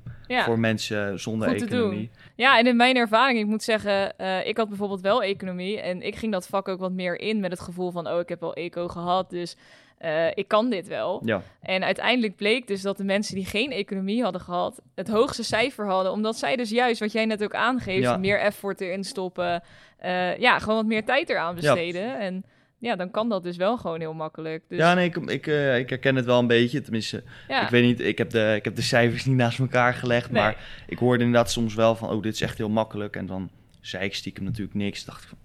voor 0.44 0.60
mensen 0.60 1.20
zonder 1.20 1.50
Goed 1.50 1.62
economie. 1.62 2.10
Ja, 2.36 2.60
en 2.60 2.68
in 2.68 2.76
mijn 2.76 2.96
ervaring, 2.96 3.40
ik 3.40 3.46
moet 3.46 3.64
zeggen, 3.64 4.18
eh, 4.18 4.48
ik 4.48 4.58
had 4.58 4.68
bijvoorbeeld 4.70 5.02
wel 5.02 5.24
economie. 5.24 5.80
En 5.80 6.02
ik 6.02 6.16
ging 6.16 6.32
dat 6.32 6.48
vak 6.48 6.68
ook 6.68 6.80
wat 6.80 6.92
meer 6.92 7.20
in 7.20 7.40
met 7.40 7.52
het 7.52 7.60
gevoel 7.60 7.92
van, 7.92 8.08
oh, 8.08 8.20
ik 8.20 8.30
heb 8.30 8.40
wel 8.40 8.54
eco 8.54 8.88
gehad, 8.88 9.30
dus 9.30 9.56
eh, 10.00 10.28
ik 10.34 10.48
kan 10.48 10.70
dit 10.70 10.88
wel. 10.88 11.22
Ja, 11.26 11.42
En 11.62 11.84
uiteindelijk 11.84 12.36
bleek 12.36 12.68
dus 12.68 12.82
dat 12.82 12.98
de 12.98 13.04
mensen 13.04 13.36
die 13.36 13.46
geen 13.46 13.72
economie 13.72 14.24
hadden 14.24 14.42
gehad, 14.42 14.82
het 14.96 15.08
hoogste 15.10 15.44
cijfer 15.44 15.86
hadden. 15.88 16.12
Omdat 16.12 16.38
zij 16.38 16.56
dus 16.56 16.70
juist, 16.70 17.00
wat 17.00 17.12
jij 17.12 17.26
net 17.26 17.44
ook 17.44 17.54
aangeeft, 17.56 18.04
Ja. 18.04 18.18
meer 18.18 18.40
effort 18.40 18.82
erin 18.82 19.04
stoppen. 19.04 19.62
eh, 19.98 20.38
ja, 20.38 20.60
gewoon 20.60 20.76
wat 20.76 20.86
meer 20.86 21.06
tijd 21.06 21.30
eraan 21.30 21.56
besteden. 21.56 22.20
En 22.20 22.44
ja, 22.78 22.96
dan 22.96 23.12
kan 23.12 23.30
dat 23.30 23.44
dus 23.44 23.58
wel 23.58 23.78
gewoon 23.78 24.00
heel 24.00 24.14
makkelijk. 24.14 24.64
Dus, 24.70 24.78
ja 24.78 24.94
nee, 24.94 25.06
ik, 25.08 25.16
ik, 25.16 25.48
eh, 25.48 25.78
ik 25.78 25.90
herken 25.90 26.16
het 26.16 26.26
wel 26.26 26.40
een 26.40 26.48
beetje. 26.48 26.82
Tenminste, 26.82 27.24
ja. 27.48 27.64
Ik 27.64 27.70
weet 27.70 27.84
niet, 27.84 28.00
ik 28.00 28.18
heb, 28.18 28.30
de, 28.30 28.54
ik 28.56 28.64
heb 28.64 28.76
de 28.76 28.82
cijfers 28.82 29.26
niet 29.26 29.36
naast 29.36 29.60
elkaar 29.60 29.94
gelegd. 29.94 30.32
Nee. 30.32 30.42
Maar 30.42 30.84
ik 30.88 30.98
hoorde 30.98 31.24
inderdaad 31.24 31.52
soms 31.52 31.74
wel 31.76 31.96
van, 31.96 32.10
oh, 32.10 32.22
dit 32.22 32.34
is 32.34 32.42
echt 32.42 32.58
heel 32.58 32.70
makkelijk. 32.70 33.16
En 33.16 33.26
dan 33.26 33.50
zei 33.82 34.04
ik 34.04 34.16
stiekem 34.16 34.44
natuurlijk 34.44 34.76
niks. 34.76 35.06
Dacht 35.06 35.24
ik, 35.24 35.30
van, 35.30 35.38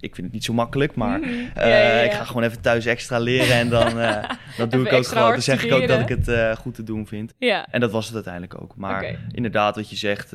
ik 0.00 0.14
vind 0.14 0.26
het 0.26 0.32
niet 0.32 0.44
zo 0.44 0.52
makkelijk, 0.52 0.94
maar 0.94 1.18
Mhm. 1.20 1.28
eh, 1.28 1.54
Ja, 1.54 1.66
ja, 1.66 1.78
ja. 1.96 2.00
ik 2.00 2.12
ga 2.12 2.24
gewoon 2.24 2.42
even 2.42 2.60
thuis 2.60 2.86
extra 2.86 3.18
leren. 3.18 3.54
En 3.56 3.68
dan 3.68 3.98
eh, 4.00 4.30
dat 4.58 4.70
doe 4.70 4.86
ik 4.86 4.92
ook 4.92 5.06
gewoon. 5.06 5.30
Dan 5.30 5.42
zeg 5.42 5.64
ik 5.64 5.72
ook 5.72 5.86
dat 5.88 6.00
ik 6.00 6.08
het 6.08 6.28
eh, 6.28 6.56
goed 6.56 6.74
te 6.74 6.82
doen 6.82 7.06
vind. 7.06 7.34
En 7.70 7.80
dat 7.80 7.90
was 7.90 8.06
het 8.06 8.14
uiteindelijk 8.14 8.60
ook. 8.62 8.76
Maar 8.76 9.18
inderdaad, 9.32 9.76
wat 9.76 9.90
je 9.90 9.96
zegt, 9.96 10.32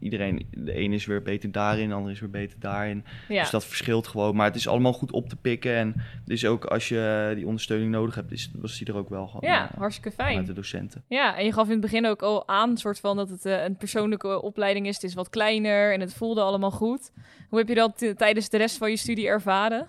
iedereen, 0.00 0.46
de 0.50 0.78
een 0.78 0.92
is 0.92 1.06
weer 1.06 1.22
beter 1.22 1.52
daarin, 1.52 1.88
de 1.88 1.94
ander 1.94 2.12
is 2.12 2.20
weer 2.20 2.30
beter 2.30 2.58
daarin. 2.60 3.04
Dus 3.28 3.50
dat 3.50 3.64
verschilt 3.64 4.06
gewoon. 4.06 4.36
Maar 4.36 4.46
het 4.46 4.56
is 4.56 4.68
allemaal 4.68 4.92
goed 4.92 5.12
op 5.12 5.28
te 5.28 5.36
pikken. 5.36 5.74
En 5.76 5.94
dus 6.24 6.44
ook 6.46 6.64
als 6.64 6.88
je 6.88 7.32
die 7.34 7.46
ondersteuning 7.46 7.90
nodig 7.90 8.14
hebt, 8.14 8.32
is, 8.32 8.50
was 8.54 8.78
die 8.78 8.86
er 8.86 8.96
ook 8.96 9.08
wel 9.08 9.26
gewoon 9.26 9.50
ja 9.50 9.70
hartstikke 9.78 10.10
fijn. 10.10 10.44
de 10.44 10.52
docenten. 10.52 11.04
Ja, 11.08 11.36
en 11.36 11.44
je 11.44 11.52
gaf 11.52 11.64
in 11.64 11.70
het 11.72 11.80
begin 11.80 12.06
ook 12.06 12.22
al 12.22 12.48
aan, 12.48 12.76
soort 12.76 13.00
van 13.00 13.16
dat 13.16 13.28
het 13.30 13.44
een 13.44 13.76
persoonlijke 13.76 14.42
opleiding 14.42 14.86
is. 14.86 14.94
Het 14.94 15.04
is 15.04 15.14
wat 15.14 15.28
kleiner 15.28 15.92
en 15.92 16.00
het 16.00 16.14
voelde 16.14 16.40
allemaal 16.40 16.70
goed. 16.70 17.12
Hoe 17.54 17.62
heb 17.62 17.76
je 17.76 17.82
dat 18.04 18.16
tijdens 18.18 18.48
de 18.48 18.56
rest 18.56 18.76
van 18.76 18.90
je 18.90 18.96
studie 18.96 19.26
ervaren? 19.26 19.86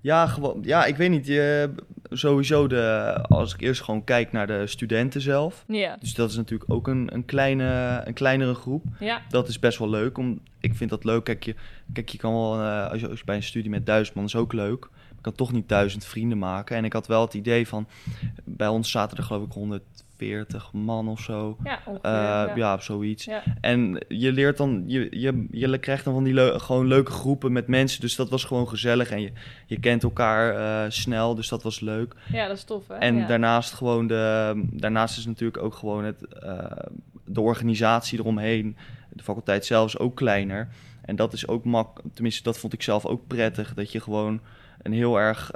Ja, 0.00 0.26
gewoon, 0.26 0.58
ja, 0.62 0.84
ik 0.84 0.96
weet 0.96 1.10
niet. 1.10 1.26
Je, 1.26 1.70
sowieso, 2.10 2.66
de, 2.66 3.14
als 3.28 3.54
ik 3.54 3.60
eerst 3.60 3.82
gewoon 3.82 4.04
kijk 4.04 4.32
naar 4.32 4.46
de 4.46 4.66
studenten 4.66 5.20
zelf. 5.20 5.64
Ja, 5.68 5.96
Dus 6.00 6.14
dat 6.14 6.30
is 6.30 6.36
natuurlijk 6.36 6.70
ook 6.72 6.88
een, 6.88 7.14
een, 7.14 7.24
kleine, 7.24 8.00
een 8.04 8.12
kleinere 8.12 8.54
groep. 8.54 8.84
ja, 9.00 9.22
Dat 9.28 9.48
is 9.48 9.58
best 9.58 9.78
wel 9.78 9.90
leuk. 9.90 10.18
Om, 10.18 10.40
ik 10.60 10.74
vind 10.74 10.90
dat 10.90 11.04
leuk. 11.04 11.24
Kijk, 11.24 11.44
je, 11.44 11.54
kijk, 11.92 12.08
je 12.08 12.18
kan 12.18 12.32
wel, 12.32 12.60
eh, 12.60 12.90
als, 12.90 13.00
je, 13.00 13.08
als 13.08 13.18
je 13.18 13.24
bij 13.24 13.36
een 13.36 13.42
studie 13.42 13.70
met 13.70 13.86
duizend 13.86 14.16
man 14.16 14.24
is 14.24 14.36
ook 14.36 14.52
leuk. 14.52 14.88
Kan 15.24 15.32
toch 15.34 15.52
niet 15.52 15.68
duizend 15.68 16.04
vrienden 16.04 16.38
maken. 16.38 16.76
En 16.76 16.84
ik 16.84 16.92
had 16.92 17.06
wel 17.06 17.20
het 17.20 17.34
idee 17.34 17.68
van, 17.68 17.86
bij 18.44 18.68
ons 18.68 18.90
zaten 18.90 19.16
er 19.16 19.22
geloof 19.22 19.44
ik 19.46 19.52
140 19.52 20.72
man 20.72 21.08
of 21.08 21.20
zo. 21.20 21.56
ja, 21.64 21.78
ongeveer, 21.84 22.10
Eh, 22.10 22.12
ja. 22.20 22.52
ja. 22.54 22.78
zoiets. 22.80 23.24
Ja. 23.24 23.42
En 23.60 24.04
je 24.08 24.32
leert 24.32 24.56
dan, 24.56 24.84
je, 24.86 25.06
je, 25.10 25.46
je 25.50 25.78
krijgt 25.78 26.04
dan 26.04 26.14
van 26.14 26.24
die 26.24 26.34
leu- 26.34 26.58
gewoon 26.58 26.86
leuke 26.86 27.10
groepen 27.10 27.52
met 27.52 27.66
mensen. 27.66 28.00
Dus 28.00 28.16
dat 28.16 28.30
was 28.30 28.44
gewoon 28.44 28.68
gezellig. 28.68 29.10
En 29.10 29.20
je, 29.20 29.32
je 29.66 29.80
kent 29.80 30.02
elkaar 30.02 30.54
eh, 30.84 30.90
snel, 30.90 31.34
dus 31.34 31.48
dat 31.48 31.62
was 31.62 31.80
leuk. 31.80 32.14
Ja, 32.32 32.46
dat 32.48 32.56
is 32.56 32.64
tof, 32.64 32.88
hè? 32.88 32.94
En 32.94 33.16
ja. 33.16 33.26
daarnaast 33.26 33.72
gewoon 33.72 34.06
de, 34.06 34.52
daarnaast 34.72 35.18
is 35.18 35.26
natuurlijk 35.26 35.62
ook 35.62 35.74
gewoon 35.74 36.04
het, 36.04 36.24
eh, 36.28 36.64
de 37.24 37.40
organisatie 37.40 38.18
eromheen. 38.18 38.76
De 39.12 39.22
faculteit 39.22 39.64
zelf 39.66 39.86
is 39.86 39.98
ook 39.98 40.16
kleiner. 40.16 40.68
En 41.04 41.16
dat 41.16 41.32
is 41.32 41.46
ook 41.48 41.64
mak, 41.64 42.00
tenminste 42.14 42.42
dat 42.42 42.58
vond 42.58 42.72
ik 42.72 42.82
zelf 42.82 43.06
ook 43.06 43.26
prettig. 43.26 43.74
Dat 43.74 43.92
je 43.92 44.00
gewoon 44.00 44.40
een 44.84 44.92
heel 44.92 45.20
erg 45.20 45.50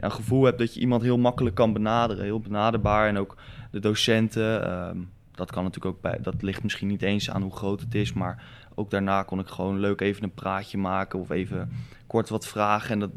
ja, 0.00 0.06
een 0.06 0.12
gevoel 0.12 0.44
hebt 0.44 0.58
dat 0.58 0.74
je 0.74 0.80
iemand 0.80 1.02
heel 1.02 1.18
makkelijk 1.18 1.54
kan 1.54 1.72
benaderen. 1.72 2.24
Heel 2.24 2.40
benaderbaar. 2.40 3.08
En 3.08 3.18
ook 3.18 3.36
de 3.70 3.80
docenten, 3.80 4.64
ehm, 4.64 4.96
dat 5.34 5.50
kan 5.50 5.64
natuurlijk 5.64 5.94
ook 5.94 6.02
bij, 6.02 6.18
dat 6.22 6.42
ligt 6.42 6.62
misschien 6.62 6.88
niet 6.88 7.02
eens 7.02 7.30
aan 7.30 7.42
hoe 7.42 7.56
groot 7.56 7.80
het 7.80 7.94
is. 7.94 8.12
Maar 8.12 8.44
ook 8.74 8.90
daarna 8.90 9.22
kon 9.22 9.38
ik 9.38 9.46
gewoon 9.46 9.78
leuk 9.78 10.00
even 10.00 10.22
een 10.22 10.34
praatje 10.34 10.78
maken 10.78 11.18
of 11.18 11.30
even 11.30 11.70
kort 12.06 12.28
wat 12.28 12.46
vragen. 12.46 12.90
En 12.90 12.98
dat, 12.98 13.10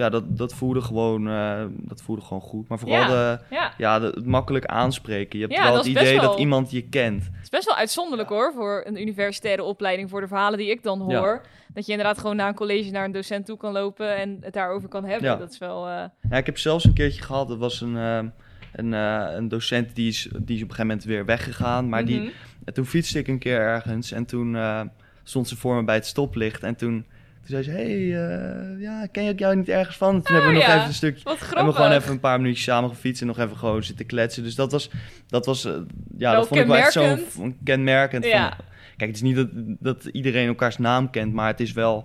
ja, 0.00 0.08
dat, 0.10 0.36
dat, 0.38 0.54
voelde 0.54 0.80
gewoon, 0.80 1.28
eh, 1.28 1.64
dat 1.70 2.02
voelde 2.02 2.22
gewoon 2.22 2.42
goed. 2.42 2.68
Maar 2.68 2.78
vooral 2.78 2.98
Ja. 3.00 3.06
de, 3.08 3.40
Ja, 3.50 3.72
ja, 3.78 3.98
de, 3.98 4.06
het 4.06 4.26
makkelijk 4.26 4.64
aanspreken. 4.66 5.38
Je 5.38 5.44
hebt 5.44 5.56
Ja, 5.56 5.64
wel 5.64 5.76
het 5.76 5.86
idee 5.86 6.18
wel- 6.18 6.30
dat 6.30 6.38
iemand 6.38 6.70
je 6.70 6.82
kent. 6.88 7.24
het 7.24 7.42
is 7.42 7.48
best 7.48 7.64
wel 7.66 7.76
uitzonderlijk 7.76 8.28
hoor, 8.28 8.52
voor 8.52 8.82
een 8.86 9.00
universitaire 9.00 9.62
opleiding, 9.62 10.10
voor 10.10 10.20
de 10.20 10.28
verhalen 10.28 10.58
die 10.58 10.70
ik 10.70 10.82
dan 10.82 11.00
hoor. 11.00 11.40
Dat 11.74 11.86
je 11.86 11.92
inderdaad 11.92 12.18
gewoon 12.18 12.36
na 12.36 12.48
een 12.48 12.54
college 12.54 12.90
naar 12.90 13.04
een 13.04 13.12
docent 13.12 13.46
toe 13.46 13.56
kan 13.56 13.72
lopen 13.72 14.16
en 14.16 14.36
het 14.40 14.52
daarover 14.52 14.88
kan 14.88 15.04
hebben. 15.04 15.38
Dat 15.38 15.50
is 15.52 15.58
wel... 15.58 15.86
eh, 15.88 16.04
Ja, 16.30 16.36
ik 16.36 16.46
heb 16.46 16.58
zelfs 16.58 16.84
een 16.84 16.92
keertje 16.94 17.22
gehad, 17.22 17.48
dat 17.48 17.58
was 17.58 17.80
een, 17.80 17.96
eh, 17.96 18.18
een, 18.72 18.92
een 18.92 19.48
docent 19.48 19.94
die 19.94 20.08
is, 20.08 20.22
die 20.22 20.56
is 20.56 20.62
op 20.62 20.68
een 20.68 20.74
gegeven 20.74 20.86
moment 20.86 21.04
weer 21.04 21.24
weggegaan. 21.24 21.88
Maar 21.88 22.04
die, 22.04 22.20
mhm. 22.20 22.30
en 22.64 22.74
toen 22.74 22.86
fietste 22.86 23.18
ik 23.18 23.28
een 23.28 23.38
keer 23.38 23.58
ergens 23.60 24.12
en 24.12 24.24
toen 24.26 24.56
stond 25.24 25.48
ze 25.48 25.56
voor 25.56 25.74
me 25.74 25.84
bij 25.84 25.94
het 25.94 26.06
stoplicht. 26.06 26.62
En 26.62 26.76
toen, 26.76 27.06
toen 27.40 27.48
zei 27.48 27.62
ze, 27.62 27.70
hey, 27.70 27.94
eh, 27.94 28.80
ja, 28.80 29.06
ken 29.06 29.24
je 29.24 29.34
jou 29.34 29.56
niet 29.56 29.68
ergens 29.68 29.96
van? 29.96 30.14
En 30.14 30.22
toen 30.22 30.34
hebben 30.34 30.52
we 30.52 30.58
Oh, 30.58 30.62
nog 30.62 30.72
ja. 30.72 30.76
even 30.76 30.88
een 30.88 30.94
stukje... 30.94 31.24
Wat 31.24 31.52
En 31.54 31.66
we 31.66 31.72
gewoon 31.72 31.92
even 31.92 32.10
een 32.10 32.20
paar 32.20 32.40
minuutjes 32.40 32.64
samen 32.64 32.90
gefietst 32.90 33.20
en 33.20 33.26
nog 33.26 33.38
even 33.38 33.56
gewoon 33.56 33.82
zitten 33.82 34.06
kletsen. 34.06 34.42
Dus 34.42 34.54
dat 34.54 34.72
was, 34.72 34.90
dat 35.26 35.46
was 35.46 35.64
eh, 35.64 35.72
ja, 36.16 36.34
dat 36.34 36.46
vond 36.48 36.60
ik 36.60 36.66
wel 36.66 36.76
echt 36.76 36.92
zo 36.92 37.16
kenmerkend. 37.64 38.24
Ja. 38.24 38.48
Van, 38.48 38.64
kijk, 38.96 39.10
het 39.10 39.16
is 39.16 39.22
niet 39.22 39.36
dat, 39.36 39.48
dat 39.78 40.04
iedereen 40.04 40.46
elkaars 40.46 40.78
naam 40.78 41.10
kent, 41.10 41.32
maar 41.32 41.46
het 41.46 41.60
is 41.60 41.72
wel, 41.72 42.04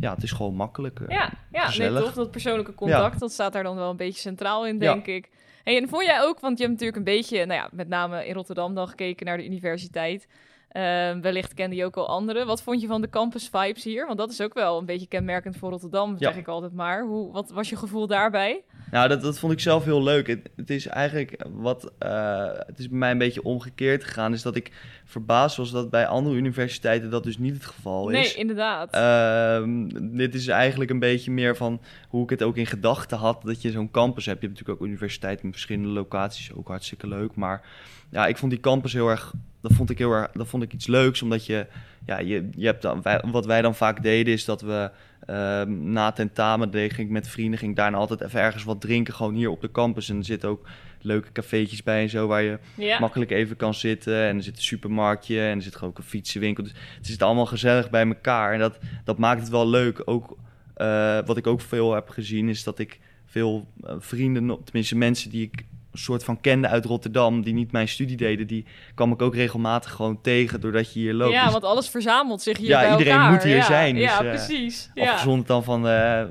ja, 0.00 0.14
het 0.14 0.22
is 0.22 0.32
gewoon 0.32 0.54
makkelijk. 0.54 1.00
Ja, 1.08 1.32
ja 1.52 1.70
nee, 1.76 1.92
toch? 1.94 2.14
Dat 2.14 2.30
persoonlijke 2.30 2.74
contact, 2.74 3.20
dat 3.20 3.32
staat 3.32 3.52
daar 3.52 3.62
dan 3.62 3.76
wel 3.76 3.90
een 3.90 3.96
beetje 3.96 4.20
centraal 4.20 4.66
in, 4.66 4.78
denk 4.78 5.06
ik. 5.06 5.30
Hey, 5.64 5.76
en 5.76 5.88
vond 5.88 6.04
jij 6.04 6.22
ook, 6.22 6.40
want 6.40 6.58
je 6.58 6.64
hebt 6.64 6.78
natuurlijk 6.78 6.98
een 7.08 7.14
beetje, 7.14 7.46
nou 7.46 7.60
ja, 7.60 7.68
met 7.72 7.88
name 7.88 8.26
in 8.26 8.34
Rotterdam 8.34 8.74
dan 8.74 8.88
gekeken 8.88 9.26
naar 9.26 9.36
de 9.36 9.44
universiteit. 9.44 10.26
Ehm, 10.74 11.20
wellicht 11.20 11.54
kende 11.54 11.76
je 11.76 11.84
ook 11.84 11.96
al 11.96 12.08
anderen. 12.08 12.46
Wat 12.46 12.62
vond 12.62 12.80
je 12.80 12.86
van 12.86 13.00
de 13.00 13.08
campus 13.08 13.48
vibes 13.52 13.84
hier? 13.84 14.06
Want 14.06 14.18
dat 14.18 14.30
is 14.30 14.40
ook 14.40 14.54
wel 14.54 14.78
een 14.78 14.84
beetje 14.86 15.06
kenmerkend 15.06 15.56
voor 15.56 15.70
Rotterdam, 15.70 16.10
Ja. 16.10 16.16
zeg 16.18 16.36
ik 16.36 16.48
altijd 16.48 16.72
maar. 16.72 17.04
Hoe, 17.04 17.32
wat 17.32 17.50
was 17.50 17.68
je 17.68 17.76
gevoel 17.76 18.06
daarbij? 18.06 18.64
Nou, 18.94 19.08
dat, 19.08 19.22
dat 19.22 19.38
vond 19.38 19.52
ik 19.52 19.60
zelf 19.60 19.84
heel 19.84 20.02
leuk. 20.02 20.26
Het, 20.26 20.50
het 20.56 20.70
is 20.70 20.86
eigenlijk 20.86 21.44
wat. 21.52 21.92
eh, 21.98 22.46
het 22.66 22.78
is 22.78 22.88
bij 22.88 22.98
mij 22.98 23.10
een 23.10 23.18
beetje 23.18 23.42
omgekeerd 23.42 24.04
gegaan. 24.04 24.32
Is 24.32 24.42
dat 24.42 24.56
ik 24.56 24.72
verbaasd 25.04 25.56
was 25.56 25.70
dat 25.70 25.90
bij 25.90 26.06
andere 26.06 26.36
universiteiten 26.36 27.10
dat 27.10 27.22
dus 27.24 27.38
niet 27.38 27.54
het 27.54 27.64
geval 27.66 28.08
is. 28.08 28.16
Nee, 28.16 28.34
inderdaad. 28.40 28.92
Ehm, 28.94 29.88
dit 30.16 30.34
is 30.34 30.48
eigenlijk 30.48 30.90
een 30.90 30.98
beetje 30.98 31.30
meer 31.30 31.56
van 31.56 31.80
hoe 32.08 32.22
ik 32.22 32.30
het 32.30 32.42
ook 32.42 32.56
in 32.56 32.66
gedachten 32.66 33.18
had. 33.18 33.42
Dat 33.42 33.62
je 33.62 33.70
zo'n 33.70 33.90
campus 33.90 34.26
hebt. 34.26 34.40
Je 34.40 34.46
hebt 34.46 34.58
natuurlijk 34.58 34.82
ook 34.82 34.88
universiteiten 34.92 35.44
met 35.46 35.54
verschillende 35.54 35.88
locaties. 35.88 36.52
Ook 36.52 36.68
hartstikke 36.68 37.08
leuk. 37.08 37.34
Maar 37.34 37.62
ja, 38.10 38.26
ik 38.26 38.36
vond 38.36 38.50
die 38.50 38.60
campus 38.60 38.92
heel 38.92 39.08
erg. 39.08 39.32
Dat 39.60 39.72
vond 39.72 39.90
ik 39.90 39.98
heel 39.98 40.12
erg. 40.12 40.30
Dat 40.32 40.48
vond 40.48 40.62
ik 40.62 40.72
iets 40.72 40.86
leuks. 40.86 41.22
Omdat 41.22 41.46
je. 41.46 41.66
Ja, 42.06 42.18
je, 42.18 42.48
je 42.56 42.66
hebt 42.66 42.82
dan, 42.82 43.02
wij- 43.02 43.22
wat 43.30 43.46
wij 43.46 43.62
dan 43.62 43.74
vaak 43.74 44.02
deden 44.02 44.32
is 44.32 44.44
dat 44.44 44.60
we. 44.60 44.90
Ehm, 45.26 45.92
na 45.92 46.12
tentamen 46.12 46.70
deed, 46.70 46.92
ging 46.92 47.06
ik 47.06 47.12
met 47.12 47.28
vrienden. 47.28 47.58
Ging 47.58 47.70
ik 47.70 47.76
daarna 47.76 47.96
altijd 47.96 48.20
even 48.20 48.40
ergens 48.40 48.64
wat 48.64 48.80
drinken. 48.80 49.14
Gewoon 49.14 49.34
hier 49.34 49.50
op 49.50 49.60
de 49.60 49.70
campus. 49.70 50.08
En 50.08 50.16
er 50.16 50.24
zitten 50.24 50.48
ook 50.48 50.66
leuke 51.00 51.32
cafeetjes 51.32 51.82
bij 51.82 52.02
en 52.02 52.08
zo. 52.08 52.26
Waar 52.26 52.42
je 52.42 52.58
ja. 52.74 52.98
makkelijk 52.98 53.30
even 53.30 53.56
kan 53.56 53.74
zitten. 53.74 54.22
En 54.22 54.36
er 54.36 54.42
zit 54.42 54.56
een 54.56 54.62
supermarktje 54.62 55.40
en 55.40 55.56
er 55.56 55.62
zit 55.62 55.74
gewoon 55.74 55.90
ook 55.90 55.98
een 55.98 56.04
fietsenwinkel. 56.04 56.62
Dus 56.62 56.74
het 56.96 57.06
zit 57.06 57.22
allemaal 57.22 57.46
gezellig 57.46 57.90
bij 57.90 58.06
elkaar. 58.06 58.52
En 58.52 58.58
dat, 58.58 58.78
dat 59.04 59.18
maakt 59.18 59.40
het 59.40 59.50
wel 59.50 59.68
leuk. 59.68 60.02
Ook, 60.04 60.36
eh, 60.74 61.18
wat 61.24 61.36
ik 61.36 61.46
ook 61.46 61.60
veel 61.60 61.94
heb 61.94 62.08
gezien 62.08 62.48
is 62.48 62.64
dat 62.64 62.78
ik 62.78 63.00
veel 63.26 63.66
eh, 63.82 63.94
vrienden, 63.98 64.46
no- 64.46 64.62
tenminste 64.64 64.96
mensen 64.96 65.30
die 65.30 65.42
ik 65.42 65.64
soort 65.94 66.24
van 66.24 66.40
kende 66.40 66.68
uit 66.68 66.84
Rotterdam, 66.84 67.42
die 67.42 67.54
niet 67.54 67.72
mijn 67.72 67.88
studie 67.88 68.16
deden, 68.16 68.46
die 68.46 68.64
kwam 68.94 69.12
ik 69.12 69.22
ook 69.22 69.34
regelmatig 69.34 69.90
gewoon 69.90 70.20
tegen 70.20 70.60
doordat 70.60 70.92
je 70.92 71.00
hier 71.00 71.14
loopt. 71.14 71.32
ja, 71.32 71.42
Dus 71.42 71.52
want 71.52 71.64
alles 71.64 71.88
verzamelt 71.88 72.42
zich 72.42 72.56
hier 72.56 72.68
Ja, 72.68 72.80
bij 72.80 72.90
iedereen 72.90 73.12
elkaar. 73.12 73.30
moet 73.30 73.42
hier 73.42 73.56
ja. 73.56 73.64
zijn, 73.64 73.94
dus, 73.94 74.04
ja, 74.04 74.22
eh, 74.22 74.28
precies. 74.28 74.90
Ja. 74.94 75.10
Afgezonderd 75.10 75.48
dan 75.48 75.64
van 75.64 75.88
eh, 75.88 76.22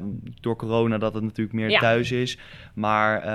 door 0.41 0.55
corona 0.55 0.98
dat 0.98 1.13
het 1.13 1.24
natuurlijk 1.24 1.55
meer 1.55 1.79
thuis 1.79 2.12
is. 2.12 2.38
Maar 2.74 3.22
eh, 3.22 3.27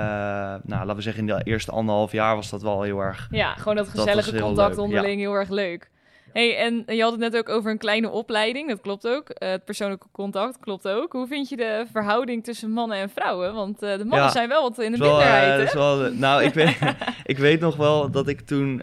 nou, 0.63 0.79
laten 0.85 0.95
we 0.95 1.01
zeggen, 1.01 1.27
in 1.27 1.37
de 1.37 1.41
eerste 1.43 1.71
anderhalf 1.71 2.11
jaar 2.11 2.35
was 2.35 2.49
dat 2.49 2.61
wel 2.61 2.81
heel 2.81 2.99
erg 2.99 3.27
ja, 3.31 3.53
gewoon 3.53 3.75
dat 3.75 3.87
gezellige 3.87 4.39
contact 4.39 4.77
onderling, 4.77 5.19
heel 5.19 5.33
erg 5.33 5.49
leuk. 5.49 5.89
Hey, 6.33 6.57
en 6.57 6.83
je 6.95 7.01
had 7.01 7.11
het 7.11 7.19
net 7.19 7.37
ook 7.37 7.49
over 7.49 7.71
een 7.71 7.77
kleine 7.77 8.09
opleiding, 8.09 8.69
dat 8.69 8.81
klopt 8.81 9.07
ook. 9.07 9.29
Eh, 9.29 9.49
het 9.49 9.65
persoonlijke 9.65 10.07
contact 10.11 10.59
klopt 10.59 10.87
ook. 10.87 11.11
Hoe 11.13 11.27
vind 11.27 11.49
je 11.49 11.57
de 11.57 11.85
verhouding 11.91 12.43
tussen 12.43 12.71
mannen 12.71 12.97
en 12.97 13.09
vrouwen? 13.09 13.53
Want 13.53 13.81
eh, 13.83 13.91
de 13.97 14.05
mannen 14.05 14.27
Ja. 14.27 14.29
zijn 14.31 14.49
wel 14.49 14.61
wat 14.61 14.79
in 14.79 14.91
de 14.91 14.97
wel, 14.97 15.21
eh, 15.21 15.27
minderheid, 15.31 15.73
wel, 15.73 16.11
nou, 16.13 16.43
ik 16.43 16.53
weet, 16.53 16.77
ik 17.23 17.37
weet 17.37 17.59
nog 17.59 17.75
wel 17.75 18.11
dat 18.11 18.27
ik 18.27 18.41
toen... 18.41 18.81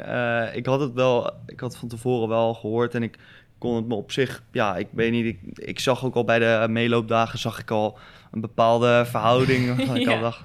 ik 0.53 0.67
had 0.67 0.81
het 0.81 0.93
wel... 0.93 1.31
Ik 1.47 1.61
had 1.61 1.77
van 1.77 1.89
tevoren 1.89 2.29
wel 2.29 2.55
gehoord 2.55 2.95
en 2.95 3.03
ik 3.03 3.19
kon 3.59 3.77
het 3.77 3.87
me 3.87 3.95
op 3.95 4.13
zich... 4.13 4.43
Ja, 4.53 4.77
ik 4.77 4.89
weet 4.91 5.11
niet... 5.11 5.25
Ik, 5.27 5.59
ik 5.59 5.81
zag 5.81 6.05
ook 6.05 6.15
al 6.15 6.25
bij 6.25 6.39
de 6.39 6.67
meeloopdagen... 6.71 7.39
zag 7.39 7.59
ik 7.59 7.71
al 7.71 7.99
een 8.33 8.41
bepaalde 8.41 9.05
verhouding. 9.07 9.77
waarvan 9.77 9.97
ik 10.01 10.07
Ja. 10.07 10.15
al 10.15 10.21
dacht. 10.21 10.41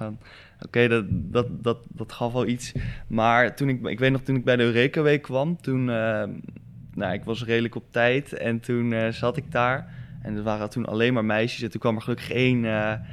Oké, 0.66 0.88
dat, 0.88 1.04
dat, 1.08 1.46
dat, 1.50 1.78
dat 1.88 2.12
gaf 2.12 2.32
wel 2.32 2.46
iets. 2.46 2.72
Maar 3.06 3.56
toen 3.56 3.68
ik... 3.68 3.86
Ik 3.86 3.98
weet 3.98 4.12
nog, 4.12 4.20
toen 4.20 4.36
ik 4.36 4.44
bij 4.44 4.56
de 4.56 4.62
Eureka 4.62 5.02
Week 5.02 5.22
kwam... 5.22 5.60
Toen... 5.60 5.90
nou, 6.94 7.12
ik 7.12 7.24
was 7.24 7.44
redelijk 7.44 7.74
op 7.74 7.84
tijd. 7.90 8.32
En 8.32 8.60
toen 8.60 8.92
eh, 8.92 9.08
zat 9.08 9.36
ik 9.36 9.52
daar... 9.52 10.00
En 10.22 10.36
er 10.36 10.42
waren 10.42 10.70
toen 10.70 10.86
alleen 10.86 11.12
maar 11.12 11.24
meisjes. 11.24 11.62
En 11.62 11.70
toen 11.70 11.80
kwam 11.80 11.96
er 11.96 12.02
gelukkig 12.02 12.30
één... 12.30 12.64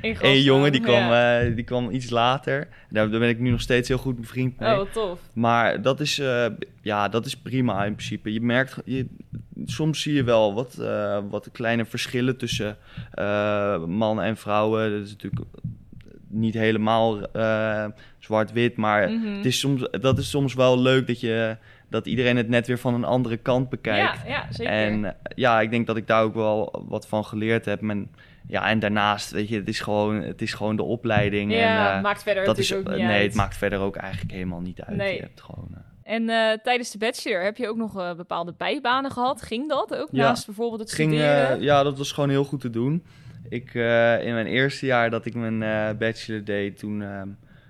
gast 0.02 0.24
Eén 0.24 0.42
jongen 0.42 0.72
die 0.72 0.82
kwam, 0.82 0.96
ja. 1.02 1.40
eh, 1.40 1.56
die 1.56 1.64
kwam 1.64 1.90
iets 1.90 2.10
later. 2.10 2.68
Daar, 2.90 3.10
daar 3.10 3.20
ben 3.20 3.30
ik 3.30 3.40
nu 3.40 3.50
nog 3.50 3.62
steeds 3.62 3.88
heel 3.88 3.98
goed 3.98 4.16
bevriend 4.20 4.60
mee. 4.60 4.72
Oh, 4.72 4.78
wat 4.78 4.94
tof. 4.94 5.20
Maar 5.34 5.82
dat 5.82 6.00
is, 6.00 6.22
ja, 6.82 7.10
dat 7.10 7.26
is 7.26 7.38
prima 7.38 7.86
in 7.86 7.94
principe. 7.96 8.34
Je 8.34 8.42
merkt, 8.42 8.82
je, 8.86 9.08
soms 9.66 10.02
zie 10.02 10.14
je 10.14 10.24
wel 10.24 10.54
wat, 10.54 10.76
wat 11.30 11.50
kleine 11.52 11.86
verschillen 11.86 12.38
tussen 12.38 12.78
mannen 13.88 14.24
en 14.26 14.38
vrouwen. 14.38 14.92
Dat 14.92 15.02
is 15.02 15.10
natuurlijk 15.12 15.44
niet 16.28 16.54
helemaal 16.54 17.22
zwart-wit, 18.20 18.76
maar 18.76 19.10
Mhm. 19.12 19.36
het 19.36 19.46
is 19.46 19.60
soms, 19.60 19.88
dat 20.02 20.18
is 20.18 20.30
soms 20.30 20.54
wel 20.54 20.80
leuk 20.82 21.08
dat, 21.08 21.20
je, 21.20 21.58
dat 21.90 22.06
iedereen 22.06 22.38
het 22.38 22.50
net 22.50 22.68
weer 22.68 22.78
van 22.80 22.94
een 22.94 23.04
andere 23.04 23.38
kant 23.38 23.70
bekijkt. 23.70 24.22
Ja, 24.26 24.30
ja, 24.30 24.46
zeker. 24.50 24.74
En 24.74 25.06
eh, 25.06 25.12
ja, 25.36 25.62
ik 25.62 25.70
denk 25.70 25.88
dat 25.88 25.98
ik 25.98 26.08
daar 26.08 26.24
ook 26.24 26.34
wel 26.34 26.86
wat 26.88 27.08
van 27.08 27.26
geleerd 27.26 27.66
heb. 27.66 27.82
Men, 27.82 28.12
ja, 28.48 28.70
en 28.70 28.80
daarnaast, 28.80 29.32
weet 29.32 29.50
je, 29.50 29.56
het 29.56 29.68
is 29.68 29.80
gewoon, 29.80 30.22
het 30.22 30.42
is 30.42 30.54
gewoon 30.54 30.76
de 30.76 30.84
opleiding. 30.84 31.52
ja, 31.54 31.90
en, 31.92 31.96
eh, 31.98 32.04
maakt 32.04 32.24
verder 32.24 32.46
dat 32.46 32.58
is, 32.58 32.74
ook 32.74 32.86
eh, 32.86 32.96
niet 32.96 33.04
nee, 33.06 33.16
uit. 33.16 33.26
het 33.26 33.36
maakt 33.36 33.58
verder 33.58 33.80
ook 33.80 33.96
eigenlijk 33.96 34.32
helemaal 34.34 34.62
niet 34.62 34.82
uit. 34.82 34.98
Nee. 34.98 35.16
Je 35.16 35.22
hebt 35.22 35.42
gewoon, 35.42 35.68
En 36.04 36.26
tijdens 36.64 36.92
de 36.92 36.98
bachelor 36.98 37.44
heb 37.44 37.58
je 37.58 37.68
ook 37.68 37.78
nog 37.78 38.16
bepaalde 38.16 38.54
bijbanen 38.58 39.12
gehad? 39.12 39.42
Ging 39.42 39.70
dat 39.70 39.96
ook 39.96 40.10
Ja. 40.12 40.24
naast 40.28 40.46
bijvoorbeeld 40.46 40.80
het 40.82 40.92
ging, 40.92 41.12
studeren? 41.12 41.62
ja, 41.62 41.84
dat 41.84 41.98
was 41.98 42.12
gewoon 42.12 42.30
heel 42.30 42.44
goed 42.44 42.62
te 42.62 42.70
doen. 42.70 43.04
Ik, 43.50 43.74
in 44.24 44.34
mijn 44.34 44.48
eerste 44.48 44.86
jaar 44.86 45.10
dat 45.10 45.26
ik 45.26 45.34
mijn 45.36 45.98
bachelor 45.98 46.44
deed, 46.44 46.78
toen, 46.78 47.02
ehm, 47.02 47.28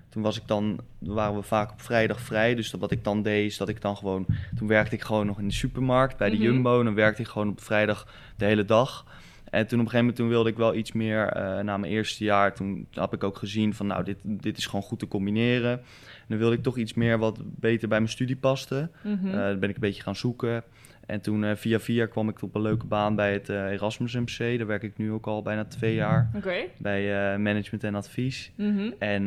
toen 0.10 0.22
was 0.24 0.38
ik 0.38 0.44
dan, 0.48 0.80
waren 1.00 1.36
we 1.36 1.42
vaak 1.42 1.72
op 1.72 1.82
vrijdag 1.82 2.20
vrij. 2.22 2.56
Dus 2.56 2.72
dat, 2.72 2.80
wat 2.80 2.92
ik 2.92 3.04
dan 3.04 3.22
deed, 3.22 3.46
is 3.46 3.58
dat 3.58 3.70
ik 3.70 3.82
dan 3.82 3.98
gewoon, 3.98 4.26
toen 4.56 4.68
werkte 4.68 4.96
ik 4.96 5.02
gewoon 5.02 5.26
nog 5.26 5.40
in 5.40 5.48
de 5.48 5.54
supermarkt 5.54 6.18
bij 6.18 6.30
de 6.30 6.36
Mhm. 6.36 6.44
Jumbo. 6.44 6.80
En 6.80 6.86
dan 6.86 6.94
werkte 6.94 7.22
ik 7.22 7.28
gewoon 7.28 7.50
op 7.50 7.62
vrijdag 7.62 8.08
de 8.38 8.46
hele 8.46 8.66
dag. 8.66 9.06
En 9.50 9.68
toen 9.68 9.80
op 9.80 9.86
een 9.86 9.92
gegeven 9.92 9.98
moment 10.00 10.16
toen 10.16 10.28
wilde 10.30 10.50
ik 10.50 10.58
wel 10.58 10.76
iets 10.76 10.92
meer 10.92 11.28
eh, 11.28 11.60
na 11.60 11.78
mijn 11.78 11.92
eerste 11.94 12.24
jaar. 12.24 12.54
Toen 12.54 12.88
heb 12.92 13.14
ik 13.14 13.24
ook 13.24 13.38
gezien 13.38 13.74
van 13.74 13.88
nou, 13.88 14.04
dit, 14.04 14.18
dit 14.24 14.58
is 14.58 14.66
gewoon 14.66 14.82
goed 14.82 15.00
te 15.00 15.08
combineren. 15.08 15.72
En 15.72 16.26
dan 16.28 16.38
wilde 16.38 16.56
ik 16.56 16.64
toch 16.64 16.78
iets 16.78 16.94
meer 16.94 17.18
wat 17.18 17.40
beter 17.46 17.88
bij 17.88 17.98
mijn 18.00 18.12
studie 18.12 18.36
paste. 18.36 18.90
Eh, 19.04 19.34
dan 19.34 19.60
ben 19.60 19.70
ik 19.70 19.76
een 19.76 19.82
beetje 19.82 20.04
gaan 20.04 20.16
zoeken. 20.16 20.64
En 21.10 21.22
toen 21.22 21.44
eh, 21.44 21.56
via 21.56 21.80
via 21.80 22.06
kwam 22.06 22.30
ik 22.30 22.42
op 22.42 22.56
een 22.56 22.62
leuke 22.62 22.86
baan 22.86 23.16
bij 23.16 23.34
het 23.34 23.50
eh, 23.50 23.72
Erasmus 23.72 24.14
MC. 24.14 24.58
Daar 24.58 24.68
werk 24.68 24.84
ik 24.84 24.98
nu 24.98 25.12
ook 25.12 25.28
al 25.28 25.42
bijna 25.42 25.66
twee 25.66 25.96
jaar. 25.96 26.30
Oké. 26.36 26.56
Bij 26.78 27.32
eh, 27.34 27.40
management 27.40 27.84
en 27.84 27.96
advies. 27.96 28.52
Mhm. 28.56 28.92
En 29.00 29.24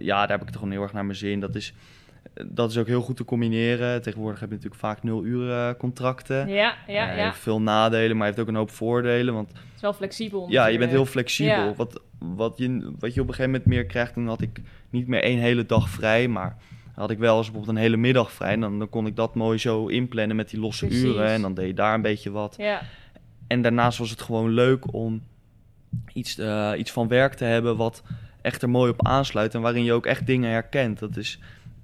ja, 0.00 0.20
daar 0.20 0.30
heb 0.30 0.40
ik 0.40 0.46
toch 0.46 0.56
gewoon 0.56 0.70
heel 0.70 0.82
erg 0.82 0.92
naar 0.92 1.04
mijn 1.04 1.18
zin. 1.18 1.40
Dat 1.40 1.54
is, 1.54 1.74
dat 2.46 2.70
is 2.70 2.78
ook 2.78 2.86
heel 2.86 3.00
goed 3.00 3.16
te 3.16 3.24
combineren. 3.24 4.02
Tegenwoordig 4.02 4.40
heb 4.40 4.48
je 4.48 4.54
natuurlijk 4.54 4.82
vaak 4.82 5.02
nul 5.02 5.24
uur 5.24 5.76
contracten. 5.76 6.48
Ja, 6.48 6.76
ja, 6.86 7.14
ja. 7.14 7.24
heeft 7.24 7.38
veel 7.38 7.60
nadelen, 7.60 8.16
maar 8.16 8.26
heeft 8.26 8.40
ook 8.40 8.48
een 8.48 8.54
hoop 8.54 8.70
voordelen. 8.70 9.34
Want 9.34 9.48
Het 9.48 9.58
is 9.76 9.80
wel 9.80 9.92
flexibel. 9.92 10.50
ja, 10.50 10.66
je 10.66 10.78
bent 10.78 10.90
heel 10.90 11.06
flexibel. 11.06 11.64
Ja. 11.64 11.74
Wat, 11.74 12.00
wat, 12.18 12.58
je, 12.58 12.92
wat 12.98 13.14
je 13.14 13.20
op 13.20 13.28
een 13.28 13.34
gegeven 13.34 13.50
moment 13.50 13.66
meer 13.66 13.86
krijgt, 13.86 14.14
dan 14.14 14.26
had 14.26 14.40
ik 14.40 14.60
niet 14.90 15.08
meer 15.08 15.22
één 15.22 15.38
hele 15.38 15.66
dag 15.66 15.88
vrij. 15.88 16.28
Maar 16.28 16.56
had 16.94 17.10
ik 17.10 17.18
wel 17.18 17.36
eens 17.36 17.46
bijvoorbeeld 17.46 17.76
een 17.76 17.82
hele 17.82 17.96
middag 17.96 18.32
vrij. 18.32 18.56
Dan, 18.56 18.78
dan 18.78 18.88
kon 18.88 19.06
ik 19.06 19.16
dat 19.16 19.34
mooi 19.34 19.58
zo 19.58 19.86
inplannen 19.86 20.36
met 20.36 20.50
die 20.50 20.60
losse 20.60 20.86
Precies. 20.86 21.04
uren. 21.04 21.26
En 21.26 21.42
dan 21.42 21.54
deed 21.54 21.66
je 21.66 21.74
daar 21.74 21.94
een 21.94 22.02
beetje 22.02 22.30
wat. 22.30 22.54
Ja, 22.58 22.82
En 23.46 23.62
daarnaast 23.62 23.98
was 23.98 24.10
het 24.10 24.20
gewoon 24.22 24.50
leuk 24.50 24.92
om 24.94 25.22
iets, 26.12 26.38
eh, 26.38 26.72
iets 26.76 26.90
van 26.90 27.08
werk 27.08 27.34
te 27.34 27.44
hebben 27.44 27.76
wat 27.76 28.02
echt 28.42 28.62
er 28.62 28.70
mooi 28.70 28.90
op 28.90 29.06
aansluit. 29.06 29.54
En 29.54 29.60
waarin 29.60 29.84
je 29.84 29.92
ook 29.92 30.06
echt 30.06 30.26
dingen 30.26 30.50
herkent. 30.50 30.98
Dat 30.98 31.16
is, 31.16 31.38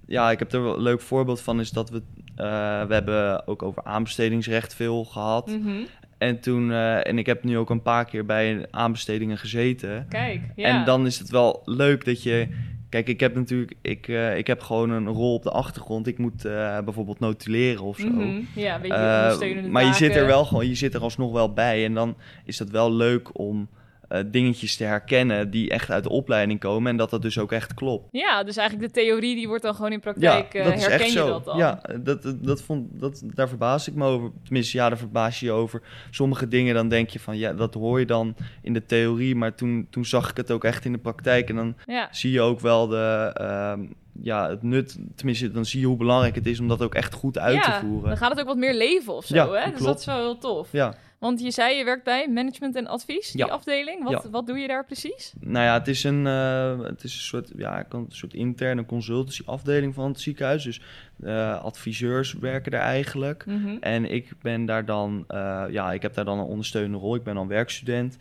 ja, 0.07 0.31
ik 0.31 0.39
heb 0.39 0.53
er 0.53 0.63
wel 0.63 0.75
een 0.77 0.83
leuk 0.83 1.01
voorbeeld 1.01 1.41
van. 1.41 1.61
Is 1.61 1.71
dat 1.71 1.91
we, 1.91 2.03
eh, 2.37 2.85
we 2.87 2.95
hebben 2.95 3.47
ook 3.49 3.63
over 3.63 3.85
aanbestedingsrecht 3.85 4.75
veel 4.75 5.05
gehad. 5.05 5.47
Mhm. 5.47 5.77
En 6.19 6.41
toen, 6.41 6.71
eh, 6.73 7.07
en 7.07 7.19
ik 7.19 7.27
heb 7.27 7.45
nu 7.45 7.59
ook 7.59 7.71
een 7.71 7.83
paar 7.83 8.05
keer 8.05 8.25
bij 8.27 8.67
aanbestedingen 8.71 9.39
gezeten. 9.39 10.07
kijk. 10.09 10.41
Ja. 10.57 10.65
En 10.65 10.85
dan 10.85 11.07
is 11.07 11.19
het 11.19 11.31
wel 11.31 11.63
leuk 11.65 12.05
dat 12.05 12.23
je. 12.23 12.49
Kijk, 12.89 13.09
ik 13.09 13.21
heb 13.21 13.35
natuurlijk. 13.35 13.75
Ik, 13.83 14.09
eh, 14.09 14.37
ik 14.37 14.47
heb 14.47 14.61
gewoon 14.61 14.91
een 14.91 15.09
rol 15.09 15.35
op 15.35 15.43
de 15.43 15.51
achtergrond. 15.51 16.07
Ik 16.07 16.19
moet 16.19 16.45
eh, 16.45 16.79
bijvoorbeeld 16.81 17.21
notuleren 17.21 17.83
of 17.83 17.99
zo. 17.99 18.09
Mhm. 18.09 18.41
Ja, 18.55 18.75
een 18.75 18.81
beetje 18.81 18.97
Eh, 18.97 19.19
ondersteunende 19.23 19.69
maar 19.69 19.85
je 19.85 19.95
zit 19.95 20.17
er 20.17 20.27
wel 20.27 20.45
gewoon. 20.45 20.69
Je 20.69 20.75
zit 20.75 20.95
er 20.95 21.01
alsnog 21.01 21.33
wel 21.33 21.53
bij. 21.53 21.85
En 21.85 21.95
dan 21.95 22.17
is 22.45 22.57
dat 22.57 22.71
wel 22.71 22.93
leuk 22.93 23.39
om 23.39 23.69
eh, 24.09 24.21
dingetjes 24.27 24.77
te 24.77 24.85
herkennen 24.85 25.51
die 25.51 25.71
echt 25.71 25.91
uit 25.91 26.03
de 26.03 26.09
opleiding 26.11 26.61
komen. 26.61 26.91
En 26.91 26.97
dat 26.97 27.11
dat 27.11 27.23
dus 27.23 27.39
ook 27.39 27.53
echt 27.53 27.75
klopt. 27.75 28.09
Ja, 28.11 28.43
dus 28.45 28.57
eigenlijk 28.57 28.95
de 28.95 29.01
theorie 29.01 29.35
die 29.35 29.49
wordt 29.49 29.63
dan 29.63 29.75
gewoon 29.75 29.93
in 29.93 30.01
praktijk. 30.01 30.55
eh, 30.55 30.65
dat 30.65 30.75
is 30.75 30.81
herken 30.81 30.99
echt 31.01 31.13
je 31.13 31.19
zo. 31.19 31.29
dat 31.29 31.45
dan? 31.45 31.59
Ja, 31.59 31.83
dat, 32.01 32.23
dat, 32.23 32.45
dat 32.45 32.63
vond, 32.63 33.01
dat, 33.01 33.23
daar 33.35 33.49
verbaas 33.49 33.89
ik 33.89 33.95
me 33.95 34.05
over. 34.07 34.31
Tenminste, 34.45 34.77
ja, 34.77 34.89
daar 34.89 34.99
verbaas 34.99 35.41
je 35.41 35.47
je 35.47 35.53
over. 35.53 35.83
Sommige 36.11 36.49
dingen 36.49 36.75
dan 36.75 36.89
denk 36.89 37.11
je 37.11 37.21
van, 37.21 37.37
ja, 37.39 37.53
dat 37.53 37.75
hoor 37.75 37.99
je 37.99 38.07
dan 38.07 38.35
in 38.63 38.73
de 38.73 38.87
theorie. 38.87 39.35
Maar 39.35 39.55
toen, 39.55 39.87
toen 39.91 40.05
zag 40.05 40.31
ik 40.31 40.37
het 40.37 40.51
ook 40.51 40.65
echt 40.65 40.85
in 40.85 40.93
de 40.93 40.99
praktijk. 40.99 41.49
En 41.49 41.57
dan 41.57 41.75
Ja. 41.87 42.09
zie 42.11 42.33
je 42.33 42.41
ook 42.41 42.61
wel 42.61 42.87
de, 42.87 43.31
ehm, 43.35 43.81
ja, 44.23 44.49
het 44.49 44.63
nut. 44.63 44.99
Tenminste, 45.15 45.51
dan 45.51 45.65
zie 45.65 45.81
je 45.81 45.87
hoe 45.87 45.97
belangrijk 45.97 46.35
het 46.35 46.47
is 46.47 46.61
om 46.61 46.69
dat 46.69 46.83
ook 46.83 46.95
echt 46.95 47.13
goed 47.15 47.39
uit 47.39 47.63
te 47.63 47.73
voeren. 47.81 48.09
dan 48.09 48.17
gaat 48.19 48.31
het 48.31 48.41
ook 48.41 48.47
wat 48.47 48.57
meer 48.57 48.75
leven 48.75 49.15
of 49.15 49.25
zo, 49.25 49.35
Ja, 49.35 49.51
hè? 49.53 49.71
Dus 49.71 49.81
dat 49.81 49.99
is 49.99 50.05
wel 50.07 50.17
heel 50.19 50.39
tof. 50.39 50.73
Ja, 50.73 50.95
Want 51.19 51.41
je 51.41 51.51
zei, 51.51 51.77
je 51.77 51.85
werkt 51.85 52.05
bij 52.05 52.29
management 52.29 52.77
en 52.77 52.87
advies, 52.87 53.31
die 53.31 53.45
Ja. 53.47 53.51
afdeling. 53.53 54.05
Wat, 54.05 54.23
Ja. 54.23 54.31
wat 54.31 54.47
doe 54.47 54.59
je 54.59 54.67
daar 54.69 54.85
precies? 54.85 55.33
nou 55.41 55.65
ja, 55.65 55.75
het 55.79 55.89
is 55.89 56.05
een, 56.05 56.27
eh, 56.27 56.79
het 56.81 57.05
is 57.05 57.15
een 57.15 57.21
soort, 57.21 57.53
ja, 57.57 57.87
een 57.89 58.07
soort 58.09 58.35
interne 58.35 58.87
consultancy-afdeling 58.87 59.95
van 59.95 60.09
het 60.09 60.21
ziekenhuis. 60.21 60.65
Dus 60.65 60.81
eh, 61.23 61.63
adviseurs 61.63 62.33
werken 62.33 62.71
daar 62.71 62.81
eigenlijk. 62.81 63.47
Mhm. 63.47 63.77
En 63.81 64.11
ik 64.13 64.31
ben 64.43 64.67
daar 64.67 64.85
dan, 64.85 65.25
eh, 65.29 65.65
ja, 65.71 65.93
ik 65.93 66.03
heb 66.03 66.15
daar 66.15 66.25
dan 66.25 66.39
een 66.39 66.45
ondersteunende 66.45 66.99
rol. 66.99 67.15
Ik 67.15 67.23
ben 67.23 67.35
dan 67.35 67.49
werkstudent. 67.49 68.17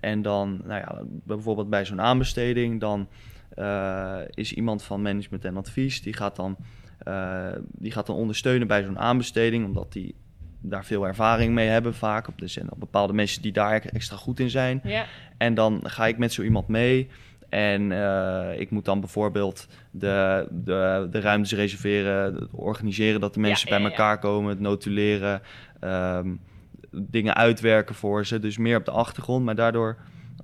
En 0.00 0.22
dan, 0.22 0.60
nou 0.64 0.80
ja, 0.80 1.02
bijvoorbeeld 1.24 1.70
bij 1.70 1.84
zo'n 1.84 2.00
aanbesteding, 2.00 2.80
dan 2.80 3.08
is 4.34 4.52
iemand 4.52 4.82
van 4.82 5.02
management 5.02 5.44
en 5.44 5.56
advies, 5.56 6.02
die 6.02 6.12
gaat 6.12 6.36
dan, 6.36 6.56
eh, 6.98 7.46
die 7.62 7.92
gaat 7.92 8.06
dan 8.06 8.16
ondersteunen 8.16 8.66
bij 8.66 8.82
zo'n 8.82 8.98
aanbesteding, 8.98 9.64
omdat 9.64 9.92
die 9.92 10.14
daar 10.60 10.84
veel 10.84 11.06
ervaring 11.06 11.54
mee 11.54 11.68
hebben 11.68 11.94
vaak. 11.94 12.26
Er 12.36 12.48
zijn 12.48 12.68
al 12.68 12.76
bepaalde 12.78 13.12
mensen 13.12 13.42
die 13.42 13.52
daar 13.52 13.80
extra 13.80 14.16
goed 14.16 14.40
in 14.40 14.50
zijn. 14.50 14.80
Ja, 14.84 15.06
En 15.38 15.54
dan 15.54 15.80
ga 15.84 16.06
ik 16.06 16.18
met 16.18 16.32
zo 16.32 16.42
iemand 16.42 16.68
mee. 16.68 17.08
En 17.48 17.92
eh, 17.92 18.60
ik 18.60 18.70
moet 18.70 18.84
dan 18.84 19.00
bijvoorbeeld 19.00 19.68
de, 19.90 20.48
de, 20.50 21.08
de 21.10 21.20
ruimtes 21.20 21.52
reserveren, 21.52 22.48
organiseren 22.52 23.20
dat 23.20 23.34
de 23.34 23.40
mensen 23.40 23.68
Ja, 23.68 23.74
bij 23.74 23.84
ja. 23.84 23.90
elkaar 23.90 24.18
komen, 24.18 24.50
het 24.50 24.60
notuleren, 24.60 25.42
ehm, 25.80 26.34
dingen 26.90 27.34
uitwerken 27.34 27.94
voor 27.94 28.26
ze. 28.26 28.38
Dus 28.38 28.58
meer 28.58 28.76
op 28.76 28.84
de 28.84 28.90
achtergrond, 28.90 29.44
maar 29.44 29.54
daardoor... 29.54 29.96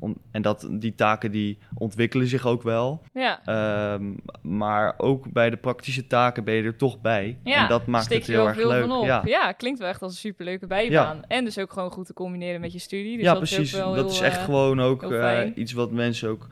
om- 0.04 0.16
en 0.30 0.42
dat, 0.42 0.68
die 0.70 0.94
taken 0.94 1.30
die 1.30 1.58
ontwikkelen 1.74 2.26
zich 2.26 2.46
ook 2.46 2.62
wel. 2.62 3.02
Ja. 3.12 3.40
Ehm, 3.44 4.12
maar 4.42 4.94
ook 4.96 5.32
bij 5.32 5.50
de 5.50 5.56
praktische 5.56 6.06
taken 6.06 6.44
ben 6.44 6.54
je 6.54 6.62
er 6.62 6.76
toch 6.76 7.00
bij. 7.00 7.38
Ja, 7.44 7.62
en 7.62 7.68
dat 7.68 7.86
maakt 7.86 8.14
het 8.14 8.26
heel 8.26 8.46
erg 8.46 8.56
veel 8.56 8.68
leuk. 8.68 8.86
van 8.86 8.96
op. 8.98 9.04
Ja. 9.04 9.22
Ja. 9.24 9.52
klinkt 9.52 9.78
wel 9.78 9.88
echt 9.88 10.02
als 10.02 10.12
een 10.12 10.18
superleuke 10.18 10.66
bijbaan. 10.66 11.22
En 11.28 11.44
dus 11.44 11.58
ook 11.58 11.72
gewoon 11.72 11.90
goed 11.90 12.06
te 12.06 12.12
combineren 12.12 12.60
met 12.60 12.72
je 12.72 12.78
studie. 12.78 13.16
Dus 13.16 13.24
ja, 13.26 13.32
dat 13.34 13.42
is 13.42 13.50
ook 13.50 13.56
precies. 13.56 13.76
wel 13.76 13.94
Dat 13.94 14.04
heel, 14.04 14.14
is 14.14 14.20
echt 14.20 14.36
eh, 14.38 14.44
gewoon 14.44 14.80
ook 14.80 15.02
eh, 15.02 15.40
iets 15.54 15.72
wat 15.72 15.90
mensen 15.90 16.28
ook. 16.28 16.48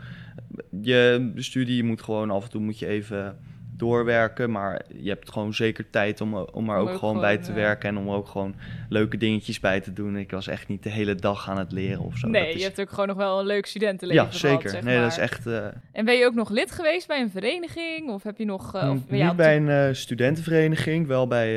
Je 0.82 1.32
studie 1.34 1.84
moet 1.84 2.02
gewoon 2.02 2.30
af 2.30 2.44
en 2.44 2.50
toe 2.50 2.60
moet 2.60 2.78
je 2.78 2.86
even 2.86 3.38
doorwerken, 3.82 4.50
maar 4.50 4.80
je 4.96 5.08
hebt 5.08 5.30
gewoon 5.32 5.54
zeker 5.54 5.90
tijd 5.90 6.20
om, 6.20 6.34
om 6.34 6.70
er 6.70 6.76
ook, 6.76 6.88
ook 6.88 6.96
gewoon 6.98 7.20
bij 7.20 7.38
te 7.38 7.52
werken 7.52 7.88
en 7.88 7.96
om 7.98 8.10
ook 8.10 8.28
gewoon 8.28 8.54
leuke 8.88 9.16
dingetjes 9.16 9.60
bij 9.60 9.80
te 9.80 9.92
doen. 9.92 10.16
Ik 10.16 10.30
was 10.30 10.46
echt 10.46 10.68
niet 10.68 10.82
de 10.82 10.90
hele 10.90 11.14
dag 11.14 11.50
aan 11.50 11.58
het 11.58 11.72
leren 11.72 12.00
of 12.00 12.16
zo. 12.16 12.28
Nee, 12.28 12.44
Dat 12.44 12.54
is- 12.54 12.60
je 12.60 12.66
hebt 12.66 12.80
ook 12.80 12.90
gewoon 12.90 13.06
nog 13.08 13.16
wel 13.16 13.40
een 13.40 13.46
leuk 13.46 13.66
studentenleven 13.66 14.22
ja, 14.24 14.30
gehad, 14.30 14.40
zeker. 14.52 14.70
zeg 14.70 14.82
nee, 14.82 15.00
dat 15.00 15.10
is 15.10 15.18
echt. 15.18 15.46
eh, 15.46 15.66
En 15.92 16.04
ben 16.04 16.14
je 16.14 16.26
ook 16.26 16.34
nog 16.34 16.50
lid 16.50 16.70
geweest 16.70 17.06
bij 17.06 17.20
een 17.20 17.30
vereniging? 17.30 18.10
Of 18.10 18.22
heb 18.22 18.38
je 18.38 18.44
nog... 18.44 18.74
of, 18.74 18.98
ja, 19.08 19.26
niet 19.26 19.36
bij 19.36 19.56
een 19.56 19.68
eh, 19.68 19.94
studentenvereniging, 19.94 21.06
wel 21.06 21.26
bij 21.26 21.54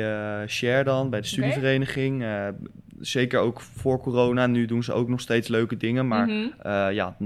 Share 0.48 0.84
dan, 0.84 1.10
bij 1.10 1.20
de 1.20 1.26
studievereniging. 1.26 2.24
Zeker 3.00 3.38
ook 3.40 3.60
voor 3.60 4.00
corona. 4.00 4.46
Nu 4.46 4.66
doen 4.66 4.82
ze 4.82 4.92
ook 4.92 5.08
nog 5.08 5.20
steeds 5.20 5.48
leuke 5.48 5.76
dingen, 5.76 6.08
maar 6.08 6.26
Mhm. 6.26 6.92
ja, 6.92 7.16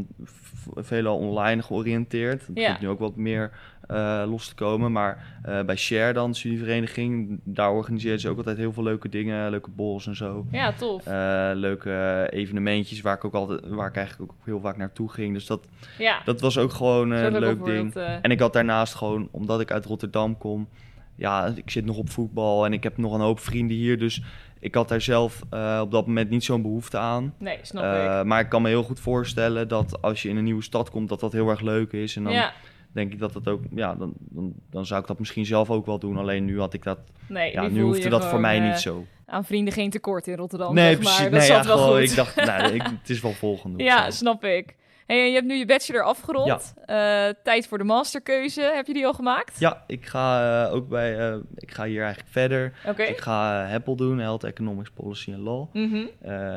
veelal 0.74 1.16
online 1.16 1.62
georiënteerd. 1.62 2.46
Het 2.46 2.58
Ja. 2.58 2.76
nu 2.80 2.88
ook 2.88 2.98
wat 2.98 3.16
meer 3.16 3.50
eh, 3.86 4.22
los 4.26 4.48
te 4.48 4.54
komen. 4.54 4.92
Maar 4.92 5.38
eh, 5.42 5.62
bij 5.62 5.76
Share 5.76 6.12
dan, 6.12 6.30
de 6.30 6.36
studievereniging, 6.36 7.40
daar 7.44 7.70
organiseren 7.72 8.20
ze 8.20 8.28
ook 8.28 8.36
altijd 8.36 8.56
heel 8.56 8.72
veel 8.72 8.82
leuke 8.82 9.08
dingen, 9.08 9.50
leuke 9.50 9.70
borrels 9.70 10.06
en 10.06 10.16
zo. 10.16 10.46
Ja, 10.50 10.72
tof. 10.72 11.06
Eh, 11.06 11.50
leuke 11.54 12.26
evenementjes 12.30 13.00
waar 13.00 13.16
ik 13.16 13.24
ook 13.24 13.34
altijd, 13.34 13.60
waar 13.68 13.88
ik 13.88 13.96
eigenlijk 13.96 14.32
ook 14.32 14.38
heel 14.44 14.60
vaak 14.60 14.76
naartoe 14.76 15.08
ging. 15.10 15.34
Dus 15.34 15.46
dat, 15.46 15.66
ja, 15.98 16.20
dat 16.24 16.40
was 16.40 16.58
ook 16.58 16.72
gewoon 16.72 17.10
een 17.10 17.38
leuk 17.38 17.64
ding. 17.64 17.94
En 17.94 18.30
ik 18.30 18.40
had 18.40 18.52
daarnaast 18.52 18.94
gewoon, 18.94 19.28
omdat 19.30 19.60
ik 19.60 19.70
uit 19.70 19.84
Rotterdam 19.84 20.38
kom, 20.38 20.68
ja, 21.16 21.52
ik 21.54 21.70
zit 21.70 21.84
nog 21.84 21.96
op 21.96 22.10
voetbal 22.10 22.64
en 22.64 22.72
ik 22.72 22.82
heb 22.82 22.96
nog 22.96 23.12
een 23.12 23.20
hoop 23.20 23.40
vrienden 23.40 23.76
hier. 23.76 23.98
Dus 23.98 24.22
ik 24.60 24.74
had 24.74 24.88
daar 24.88 25.00
zelf 25.00 25.40
eh, 25.50 25.78
op 25.82 25.90
dat 25.90 26.06
moment 26.06 26.30
niet 26.30 26.44
zo'n 26.44 26.62
behoefte 26.62 26.98
aan. 26.98 27.34
Nee, 27.38 27.58
snap 27.62 27.84
Eh, 27.84 28.18
ik. 28.20 28.24
maar 28.26 28.40
ik 28.40 28.48
kan 28.48 28.62
me 28.62 28.68
heel 28.68 28.82
goed 28.82 29.00
voorstellen 29.00 29.68
dat 29.68 30.02
als 30.02 30.22
je 30.22 30.28
in 30.28 30.36
een 30.36 30.44
nieuwe 30.44 30.62
stad 30.62 30.90
komt, 30.90 31.08
dat 31.08 31.20
dat 31.20 31.32
heel 31.32 31.48
erg 31.48 31.60
leuk 31.60 31.92
is. 31.92 32.16
En 32.16 32.24
dan 32.24 32.32
Ja, 32.32 32.52
denk 32.92 33.12
ik 33.12 33.18
dat 33.18 33.32
dat 33.32 33.48
ook, 33.48 33.60
ja, 33.74 33.94
dan, 33.94 34.12
dan, 34.18 34.52
dan 34.70 34.86
zou 34.86 35.00
ik 35.00 35.06
dat 35.06 35.18
misschien 35.18 35.46
zelf 35.46 35.70
ook 35.70 35.86
wel 35.86 35.98
doen. 35.98 36.16
Alleen 36.16 36.44
nu 36.44 36.58
had 36.58 36.74
ik 36.74 36.82
dat, 36.82 36.98
nee, 37.28 37.52
ja, 37.52 37.68
nu 37.68 37.82
hoefde 37.82 38.08
dat 38.08 38.24
voor 38.26 38.40
mij 38.40 38.58
eh, 38.58 38.64
niet 38.68 38.78
zo. 38.78 39.04
Aan 39.26 39.44
vrienden 39.44 39.72
geen 39.72 39.90
tekort 39.90 40.26
in 40.26 40.36
Rotterdam, 40.36 40.74
Nee, 40.74 40.84
zeg 40.94 41.02
maar. 41.02 41.02
precies. 41.04 41.22
Dat 41.30 41.30
Nee, 41.38 41.40
zat 41.48 41.62
ja, 41.62 41.66
wel 41.68 41.78
gewoon, 41.78 42.00
goed. 42.00 42.10
ik 42.10 42.16
dacht, 42.16 42.36
nou, 42.50 42.72
ik, 42.72 42.82
het 42.82 43.10
is 43.10 43.20
wel 43.20 43.32
volgende. 43.32 43.82
Ja, 43.84 44.10
snap 44.10 44.44
ik. 44.44 44.76
Hey, 45.10 45.20
en 45.20 45.26
je 45.28 45.34
hebt 45.34 45.46
nu 45.46 45.54
je 45.54 45.66
bachelor 45.66 46.02
afgerond. 46.02 46.74
Eh, 46.84 47.28
tijd 47.42 47.66
voor 47.68 47.78
de 47.78 47.84
masterkeuze. 47.84 48.62
Heb 48.74 48.86
je 48.86 48.92
die 48.92 49.06
al 49.06 49.12
gemaakt? 49.12 49.58
Ja, 49.60 49.84
ik 49.86 50.06
ga 50.06 50.64
eh, 50.66 50.74
ook 50.74 50.88
bij, 50.88 51.18
eh, 51.30 51.36
ik 51.54 51.70
ga 51.70 51.84
hier 51.84 52.02
eigenlijk 52.02 52.32
verder. 52.32 52.72
Ik 52.96 53.18
ga 53.20 53.64
HEPL 53.66 53.94
doen, 53.94 54.18
Health 54.18 54.44
Economics 54.44 54.90
Policy 54.90 55.32
and 55.32 55.42
Law. 55.42 55.74
Mhm. 55.74 56.06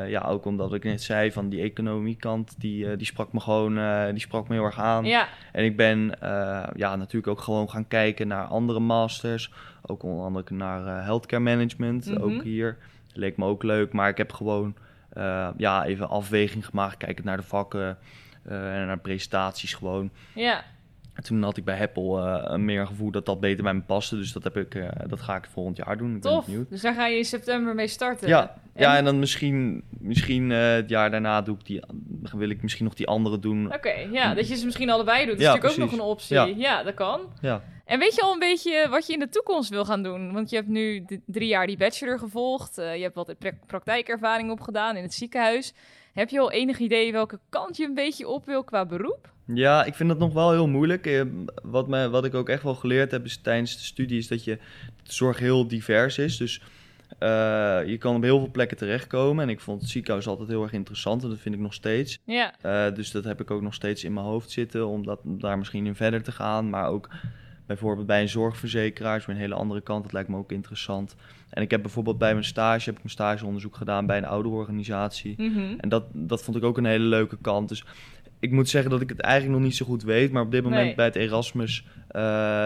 Ja, 0.08 0.22
ook 0.22 0.46
omdat 0.46 0.74
ik 0.74 0.84
net 0.84 1.02
zei 1.02 1.32
van 1.32 1.50
die 1.50 1.62
economiekant, 1.62 2.56
die, 2.60 2.90
eh, 2.90 2.98
die 2.98 3.06
sprak 3.06 3.34
me 3.34 3.40
gewoon, 3.40 3.76
die 4.12 4.20
sprak 4.22 4.48
me 4.48 4.56
heel 4.56 4.64
erg 4.64 4.80
aan. 4.80 5.06
Ja, 5.06 5.28
En 5.52 5.64
ik 5.64 5.78
ben 5.78 6.18
ja, 6.76 6.96
natuurlijk 6.96 7.28
ook 7.28 7.42
gewoon 7.42 7.70
gaan 7.70 7.88
kijken 7.88 8.28
naar 8.28 8.46
andere 8.46 8.80
masters. 8.80 9.52
Ook 9.86 10.04
onder 10.04 10.26
andere 10.26 10.54
naar 10.54 11.04
healthcare 11.04 11.42
management, 11.44 12.06
Mhm. 12.06 12.22
ook 12.22 12.44
hier. 12.44 12.78
Leek 13.14 13.38
me 13.38 13.46
ook 13.46 13.64
leuk, 13.64 13.94
maar 13.94 14.10
ik 14.10 14.18
heb 14.18 14.32
gewoon 14.32 14.76
ja, 15.58 15.86
even 15.86 16.10
afweging 16.10 16.66
gemaakt. 16.66 16.98
Kijkend 16.98 17.26
naar 17.26 17.38
de 17.38 17.44
vakken 17.44 17.98
en 18.46 18.86
naar 18.88 19.00
presentaties 19.00 19.74
gewoon. 19.74 20.12
ja. 20.36 20.64
En 21.14 21.24
toen 21.24 21.44
had 21.44 21.58
ik 21.58 21.64
bij 21.66 21.82
Apple 21.82 22.22
eh, 22.42 22.56
meer 22.56 22.80
een 22.80 22.88
gevoel 22.88 23.12
dat 23.12 23.26
dat 23.26 23.40
beter 23.40 23.64
bij 23.64 23.74
me 23.74 23.82
paste. 23.82 24.16
Dus 24.18 24.32
dat, 24.34 24.44
heb 24.44 24.58
ik, 24.58 24.76
eh, 24.76 24.88
dat 25.08 25.22
ga 25.22 25.36
ik 25.36 25.48
volgend 25.52 25.78
jaar 25.78 25.98
doen. 25.98 26.16
Ik 26.16 26.22
Tof. 26.22 26.46
Dus 26.70 26.82
daar 26.82 26.94
ga 26.94 27.08
je 27.08 27.18
in 27.18 27.26
september 27.26 27.76
mee 27.76 27.88
starten. 27.88 28.28
Ja, 28.28 28.56
ja, 28.76 28.92
En- 28.92 28.98
en 28.98 29.06
dan 29.06 29.20
misschien, 29.20 29.84
misschien 29.90 30.52
eh, 30.52 30.72
het 30.74 30.90
jaar 30.90 31.12
daarna 31.12 31.42
doe 31.42 31.56
ik 31.56 31.66
die, 31.66 31.82
wil 32.38 32.50
ik 32.50 32.62
misschien 32.62 32.86
nog 32.86 32.94
die 32.94 33.08
andere 33.08 33.40
doen. 33.40 33.74
Oké, 33.74 33.94
ja, 34.12 34.34
dat 34.34 34.48
je 34.48 34.56
ze 34.56 34.66
misschien 34.66 34.90
allebei 34.90 35.20
doet. 35.20 35.28
Dat 35.28 35.38
is 35.40 35.44
Ja, 35.46 35.54
natuurlijk 35.54 35.82
ook 35.82 35.90
nog 35.90 36.00
een 36.00 36.06
optie. 36.06 36.36
Ja. 36.36 36.46
Ja. 36.46 36.84
dat 36.84 36.94
kan. 36.94 37.22
Ja. 37.42 37.62
En 37.86 38.00
weet 38.00 38.16
je 38.16 38.22
al 38.22 38.34
een 38.34 38.40
beetje 38.40 38.88
wat 38.90 39.08
je 39.08 39.14
in 39.14 39.20
de 39.20 39.30
toekomst 39.30 39.70
wil 39.70 39.86
gaan 39.86 40.04
doen? 40.04 40.34
Want 40.34 40.50
je 40.50 40.56
hebt 40.56 40.68
nu 40.68 41.06
drie 41.26 41.48
jaar 41.48 41.68
die 41.68 41.78
bachelor 41.78 42.20
gevolgd. 42.20 42.78
eh, 42.78 42.96
je 42.96 43.02
hebt 43.02 43.16
wat 43.16 43.36
pra- 43.40 43.58
praktijkervaring 43.68 44.52
opgedaan 44.52 44.96
in 44.96 45.04
het 45.04 45.14
ziekenhuis. 45.14 45.74
Heb 46.14 46.30
je 46.30 46.40
al 46.40 46.52
enig 46.52 46.80
idee 46.80 47.12
welke 47.12 47.40
kant 47.50 47.78
je 47.78 47.86
een 47.86 47.94
beetje 47.94 48.28
op 48.28 48.46
wil 48.46 48.64
qua 48.64 48.86
beroep? 48.86 49.32
Ja, 49.46 49.84
ik 49.84 49.94
vind 49.96 50.10
dat 50.10 50.20
nog 50.20 50.34
wel 50.34 50.52
heel 50.52 50.68
moeilijk. 50.68 51.06
Eh, 51.06 51.22
Wat, 51.64 51.88
me, 51.88 52.10
wat 52.10 52.26
ik 52.26 52.34
ook 52.34 52.50
echt 52.50 52.64
wel 52.64 52.76
geleerd 52.76 53.12
heb 53.12 53.26
is, 53.26 53.38
tijdens 53.38 53.78
de 53.78 53.84
studie 53.84 54.18
is 54.18 54.28
dat 54.28 54.44
je 54.44 54.56
de 55.04 55.14
zorg 55.14 55.40
heel 55.40 55.68
divers 55.68 56.18
is. 56.18 56.38
Dus 56.38 56.62
eh, 57.20 57.28
je 57.86 57.98
kan 58.00 58.16
op 58.16 58.22
heel 58.24 58.40
veel 58.40 58.52
plekken 58.52 58.78
terechtkomen. 58.78 59.44
En 59.44 59.50
ik 59.50 59.60
vond 59.60 59.82
het 59.82 59.90
ziekenhuis 59.90 60.28
altijd 60.28 60.50
heel 60.50 60.64
erg 60.64 60.74
interessant 60.74 61.24
en 61.24 61.30
dat 61.30 61.40
vind 61.40 61.56
ik 61.56 61.62
nog 61.62 61.74
steeds. 61.74 62.20
Ja, 62.26 62.54
Eh, 62.62 62.96
dus 62.96 63.12
dat 63.12 63.24
heb 63.24 63.42
ik 63.42 63.52
ook 63.52 63.62
nog 63.62 63.74
steeds 63.74 64.04
in 64.04 64.14
mijn 64.14 64.26
hoofd 64.26 64.52
zitten 64.52 64.88
om 64.88 65.06
dat, 65.06 65.20
om 65.24 65.40
daar 65.40 65.58
misschien 65.58 65.86
in 65.86 65.96
verder 65.96 66.24
te 66.24 66.32
gaan. 66.32 66.70
Maar 66.70 66.88
ook 66.90 67.10
bijvoorbeeld 67.66 68.08
bij 68.08 68.22
een 68.22 68.30
zorgverzekeraar 68.30 69.18
is 69.18 69.26
weer 69.26 69.36
een 69.36 69.42
hele 69.42 69.54
andere 69.56 69.82
kant. 69.82 70.04
Dat 70.04 70.14
lijkt 70.14 70.30
me 70.30 70.38
ook 70.38 70.52
interessant. 70.52 71.16
En 71.50 71.62
ik 71.62 71.72
heb 71.72 71.82
bijvoorbeeld 71.82 72.18
bij 72.18 72.32
mijn 72.34 72.46
stage, 72.46 72.86
heb 72.86 72.96
ik 72.96 73.04
mijn 73.04 73.10
stageonderzoek 73.16 73.76
gedaan 73.76 74.06
bij 74.06 74.18
een 74.18 74.26
ouderorganisatie. 74.26 75.34
Mhm. 75.38 75.74
En 75.78 75.90
dat, 75.90 76.04
dat 76.12 76.44
vond 76.44 76.58
ik 76.58 76.64
ook 76.64 76.78
een 76.78 76.86
hele 76.86 77.06
leuke 77.06 77.38
kant. 77.42 77.70
Dus 77.70 77.86
ik 78.40 78.52
moet 78.52 78.70
zeggen 78.70 78.92
dat 78.92 79.02
ik 79.02 79.10
het 79.10 79.20
eigenlijk 79.20 79.56
nog 79.60 79.66
niet 79.68 79.76
zo 79.78 79.86
goed 79.86 80.04
weet. 80.04 80.32
Maar 80.32 80.42
op 80.44 80.52
dit 80.52 80.64
moment 80.64 80.86
Nee. 80.86 80.96
bij 80.96 81.06
het 81.06 81.16
Erasmus 81.16 81.86
eh, 82.08 82.22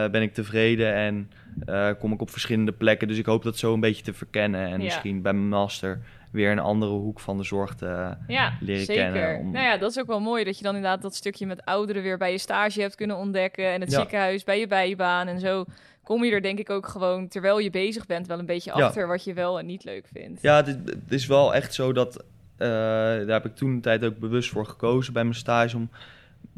ben 0.10 0.22
ik 0.22 0.34
tevreden 0.34 0.94
en 0.94 1.32
eh, 1.66 1.90
kom 2.00 2.14
ik 2.14 2.22
op 2.22 2.30
verschillende 2.30 2.72
plekken. 2.72 3.08
Dus 3.08 3.18
ik 3.18 3.26
hoop 3.26 3.44
dat 3.44 3.58
zo 3.58 3.74
een 3.74 3.80
beetje 3.80 4.04
te 4.04 4.14
verkennen. 4.14 4.62
En 4.66 4.70
Ja. 4.70 4.78
misschien 4.78 5.22
bij 5.22 5.34
mijn 5.34 5.50
master 5.50 6.00
weer 6.38 6.52
een 6.52 6.60
andere 6.60 6.92
hoek 6.92 7.20
van 7.20 7.38
de 7.38 7.44
zorg 7.44 7.76
te... 7.76 8.16
ja 8.28 8.58
leren 8.60 8.86
zeker. 8.86 9.04
kennen 9.12 9.40
om- 9.40 9.52
Nou 9.52 9.66
ja, 9.66 9.78
dat 9.78 9.90
is 9.92 10.00
ook 10.00 10.08
wel 10.08 10.20
mooi 10.20 10.44
dat 10.44 10.58
je 10.58 10.64
dan 10.64 10.76
inderdaad 10.76 11.02
dat 11.02 11.16
stukje 11.16 11.46
met 11.46 11.66
ouderen 11.66 12.02
weer 12.04 12.18
bij 12.18 12.32
je 12.32 12.38
stage 12.38 12.82
hebt 12.82 12.96
kunnen 12.96 13.18
ontdekken. 13.18 13.72
En 13.74 13.82
het 13.82 13.92
Ja. 13.92 14.00
ziekenhuis 14.00 14.44
bij 14.44 14.60
je 14.60 14.68
bijbaan. 14.68 15.28
En 15.28 15.40
zo 15.40 15.66
kom 16.04 16.24
je 16.24 16.32
er 16.32 16.42
denk 16.42 16.60
ik 16.60 16.70
ook 16.70 16.88
gewoon, 16.88 17.28
terwijl 17.28 17.60
je 17.60 17.70
bezig 17.70 18.06
bent, 18.06 18.28
wel 18.28 18.40
een 18.40 18.46
beetje 18.46 18.72
Ja. 18.76 18.86
achter 18.86 19.08
wat 19.08 19.24
je 19.24 19.34
wel 19.34 19.60
en 19.60 19.66
niet 19.66 19.84
leuk 19.84 20.06
vindt. 20.14 20.42
Ja, 20.42 20.56
het 20.56 20.68
is, 20.68 20.74
het 20.86 21.12
is 21.12 21.26
wel 21.28 21.54
echt 21.56 21.74
zo 21.74 21.94
dat... 21.94 22.16
eh, 22.58 22.68
daar 22.68 23.28
heb 23.28 23.46
ik 23.46 23.56
toen 23.56 23.70
een 23.72 23.82
tijd 23.82 24.06
ook 24.06 24.18
bewust 24.18 24.50
voor 24.50 24.66
gekozen 24.66 25.14
bij 25.14 25.24
mijn 25.24 25.36
stage... 25.36 25.76
om 25.76 25.90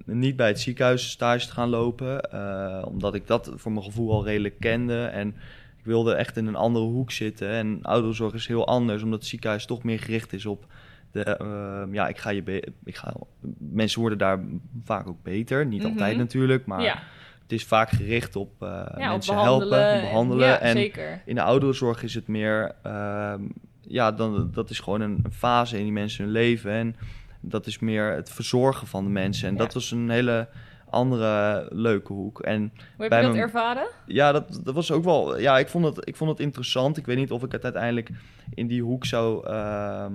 niet 0.05 0.35
bij 0.35 0.47
het 0.47 0.59
ziekenhuis 0.59 1.09
stage 1.09 1.47
te 1.47 1.53
gaan 1.53 1.69
lopen. 1.69 2.21
eh, 2.31 2.83
omdat 2.87 3.13
ik 3.15 3.27
dat 3.27 3.51
voor 3.55 3.71
mijn 3.71 3.83
gevoel 3.85 4.11
al 4.11 4.25
redelijk 4.25 4.59
kende. 4.59 5.03
En 5.05 5.35
ik 5.79 5.85
wilde 5.85 6.13
echt 6.13 6.37
in 6.37 6.47
een 6.47 6.55
andere 6.55 6.85
hoek 6.85 7.11
zitten. 7.11 7.49
En 7.49 7.79
ouderenzorg 7.81 8.33
is 8.33 8.47
heel 8.47 8.67
anders... 8.67 9.03
omdat 9.03 9.19
het 9.19 9.27
ziekenhuis 9.27 9.65
toch 9.65 9.83
meer 9.83 9.99
gericht 9.99 10.33
is 10.33 10.45
op... 10.45 10.65
De, 11.11 11.23
eh, 11.23 11.93
ja, 11.93 12.07
ik 12.07 12.17
ga 12.17 12.29
je 12.29 12.63
ik 12.85 12.95
ga, 12.95 13.13
mensen 13.57 13.99
worden 13.99 14.17
daar 14.17 14.39
vaak 14.83 15.07
ook 15.07 15.23
beter. 15.23 15.65
Niet 15.65 15.81
Mhm. 15.81 15.91
altijd 15.91 16.17
natuurlijk, 16.17 16.65
maar 16.65 16.81
ja, 16.81 16.99
het 17.43 17.51
is 17.51 17.63
vaak 17.65 17.89
gericht 17.89 18.35
op 18.35 18.51
eh, 18.63 18.67
ja 18.69 19.03
op 19.05 19.09
mensen 19.09 19.35
behandelen. 19.35 19.79
helpen, 19.79 19.99
en- 20.01 20.09
behandelen. 20.09 20.47
Ja, 20.47 20.59
en 20.59 20.71
zeker. 20.75 21.21
in 21.25 21.35
de 21.35 21.41
ouderenzorg 21.41 22.03
is 22.03 22.13
het 22.15 22.27
meer, 22.27 22.71
ehm, 22.83 23.41
ja, 23.81 24.11
dan, 24.11 24.49
dat 24.53 24.69
is 24.69 24.79
gewoon 24.79 25.01
een 25.01 25.25
fase 25.31 25.77
in 25.77 25.83
die 25.83 25.91
mensen 25.91 26.23
hun 26.23 26.33
leven. 26.33 26.71
En 26.71 26.95
dat 27.41 27.65
is 27.67 27.79
meer 27.79 28.11
het 28.11 28.31
verzorgen 28.31 28.87
van 28.87 29.03
de 29.03 29.09
mensen. 29.09 29.47
En 29.47 29.55
dat 29.57 29.73
was 29.73 29.91
een 29.91 30.09
hele 30.09 30.47
andere 30.89 31.67
leuke 31.71 32.13
hoek. 32.13 32.39
En 32.41 32.59
Hoe 32.61 32.81
heb 32.97 33.09
bij 33.09 33.17
je 33.19 33.23
dat 33.25 33.33
mijn- 33.33 33.43
ervaren? 33.45 33.87
ja, 34.05 34.31
dat, 34.31 34.61
dat 34.63 34.73
was 34.73 34.91
ook 34.91 35.03
wel, 35.03 35.39
ja, 35.39 35.57
ik 35.59 35.67
vond, 35.67 35.85
het, 35.85 36.07
ik 36.07 36.15
vond 36.15 36.29
het 36.29 36.39
interessant. 36.39 36.97
Ik 36.97 37.05
weet 37.05 37.17
niet 37.17 37.31
of 37.31 37.43
ik 37.43 37.51
het 37.51 37.63
uiteindelijk 37.63 38.09
in 38.53 38.67
die 38.67 38.81
hoek 38.81 39.05
zou 39.05 39.47
ehm, 39.47 40.13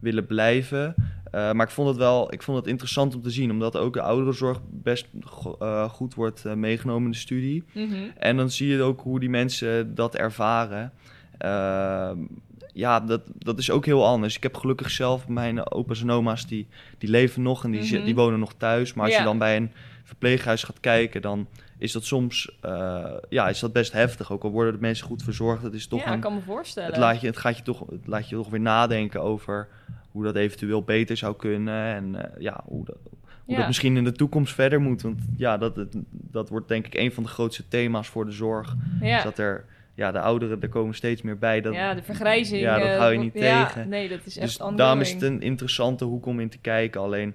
willen 0.00 0.26
blijven. 0.26 0.94
Eh, 1.30 1.52
maar 1.52 1.66
ik 1.66 1.72
vond, 1.72 1.88
het 1.88 1.96
wel, 1.96 2.32
ik 2.32 2.42
vond 2.42 2.56
het 2.58 2.66
interessant 2.66 3.14
om 3.14 3.22
te 3.22 3.30
zien, 3.30 3.50
omdat 3.50 3.76
ook 3.76 3.92
de 3.92 4.02
ouderenzorg 4.02 4.60
best 4.70 5.06
eh, 5.58 5.88
goed 5.90 6.14
wordt 6.14 6.44
eh, 6.44 6.52
meegenomen 6.54 7.04
in 7.04 7.10
de 7.10 7.16
studie. 7.16 7.64
Mhm. 7.72 7.94
En 8.18 8.36
dan 8.36 8.50
zie 8.50 8.68
je 8.68 8.82
ook 8.82 9.00
hoe 9.00 9.20
die 9.20 9.30
mensen 9.30 9.94
dat 9.94 10.16
ervaren. 10.16 10.92
Ehm, 11.38 12.18
ja, 12.72 13.00
dat, 13.00 13.20
dat 13.38 13.58
is 13.58 13.70
ook 13.70 13.84
heel 13.86 14.06
anders. 14.06 14.36
Ik 14.36 14.42
heb 14.42 14.56
gelukkig 14.56 14.90
zelf 14.90 15.28
mijn 15.28 15.70
opa's 15.72 16.00
en 16.02 16.10
oma's, 16.10 16.46
die, 16.46 16.66
die 16.98 17.10
leven 17.10 17.42
nog 17.42 17.64
en 17.64 17.70
die, 17.70 17.94
Mhm. 17.96 18.04
die 18.04 18.14
wonen 18.14 18.38
nog 18.38 18.54
thuis. 18.56 18.94
Maar 18.94 19.04
als 19.04 19.14
Ja. 19.14 19.18
je 19.20 19.24
dan 19.26 19.38
bij 19.38 19.56
een 19.56 19.70
verpleeghuis 20.04 20.62
gaat 20.62 20.80
kijken, 20.80 21.22
dan 21.22 21.48
is 21.78 21.92
dat 21.92 22.04
soms 22.04 22.56
eh, 22.60 23.04
ja, 23.28 23.48
is 23.48 23.58
dat 23.60 23.72
best 23.72 23.92
heftig. 23.92 24.32
Ook 24.32 24.42
al 24.44 24.50
worden 24.50 24.72
de 24.72 24.80
mensen 24.80 25.06
goed 25.06 25.22
verzorgd, 25.22 25.62
het 25.62 25.74
is 25.74 25.86
toch 25.86 26.04
Ja, 26.04 26.14
ik 26.14 26.20
kan 26.20 26.34
me 26.34 26.40
voorstellen. 26.40 26.88
het, 26.90 26.98
laat 26.98 27.20
je, 27.20 27.26
het, 27.26 27.36
gaat 27.36 27.56
je 27.56 27.62
toch, 27.62 27.80
het 27.90 28.06
laat 28.06 28.28
je 28.28 28.36
toch 28.36 28.48
weer 28.50 28.60
nadenken 28.60 29.22
over 29.22 29.68
hoe 30.10 30.24
dat 30.24 30.36
eventueel 30.36 30.82
beter 30.82 31.16
zou 31.16 31.36
kunnen. 31.36 31.94
En 31.94 32.14
eh, 32.34 32.40
ja, 32.40 32.60
hoe, 32.64 32.84
dat, 32.84 32.96
hoe 33.04 33.52
Ja. 33.54 33.56
dat 33.56 33.66
misschien 33.66 33.96
in 33.96 34.04
de 34.04 34.12
toekomst 34.12 34.54
verder 34.54 34.80
moet. 34.80 35.02
Want 35.02 35.20
ja, 35.36 35.58
dat, 35.58 35.76
het- 35.76 35.96
dat 36.10 36.48
wordt 36.48 36.68
denk 36.68 36.86
ik 36.86 36.94
een 36.94 37.12
van 37.12 37.22
de 37.22 37.28
grootste 37.28 37.68
thema's 37.68 38.08
voor 38.08 38.24
de 38.24 38.32
zorg. 38.32 38.74
Ja. 39.00 39.16
Is 39.16 39.22
dat 39.22 39.38
er, 39.38 39.64
ja, 39.94 40.12
de 40.12 40.20
ouderen, 40.20 40.60
er 40.60 40.68
komen 40.68 40.94
steeds 40.94 41.22
meer 41.22 41.38
bij. 41.38 41.60
Dat, 41.60 41.74
ja, 41.74 41.94
de 41.94 42.02
vergrijzing. 42.02 42.60
Ja, 42.60 42.78
dat 42.78 42.98
hou 42.98 43.12
je 43.12 43.18
niet 43.18 43.34
ja, 43.34 43.64
tegen. 43.66 43.88
Nee, 43.88 44.08
dat 44.08 44.18
is 44.24 44.36
echt 44.36 44.46
dus 44.46 44.56
ongoing. 44.58 44.78
daarom 44.78 45.00
is 45.00 45.12
het 45.12 45.22
een 45.22 45.40
interessante 45.42 46.04
hoek 46.04 46.26
om 46.26 46.40
in 46.40 46.48
te 46.48 46.58
kijken. 46.58 47.00
Alleen, 47.00 47.34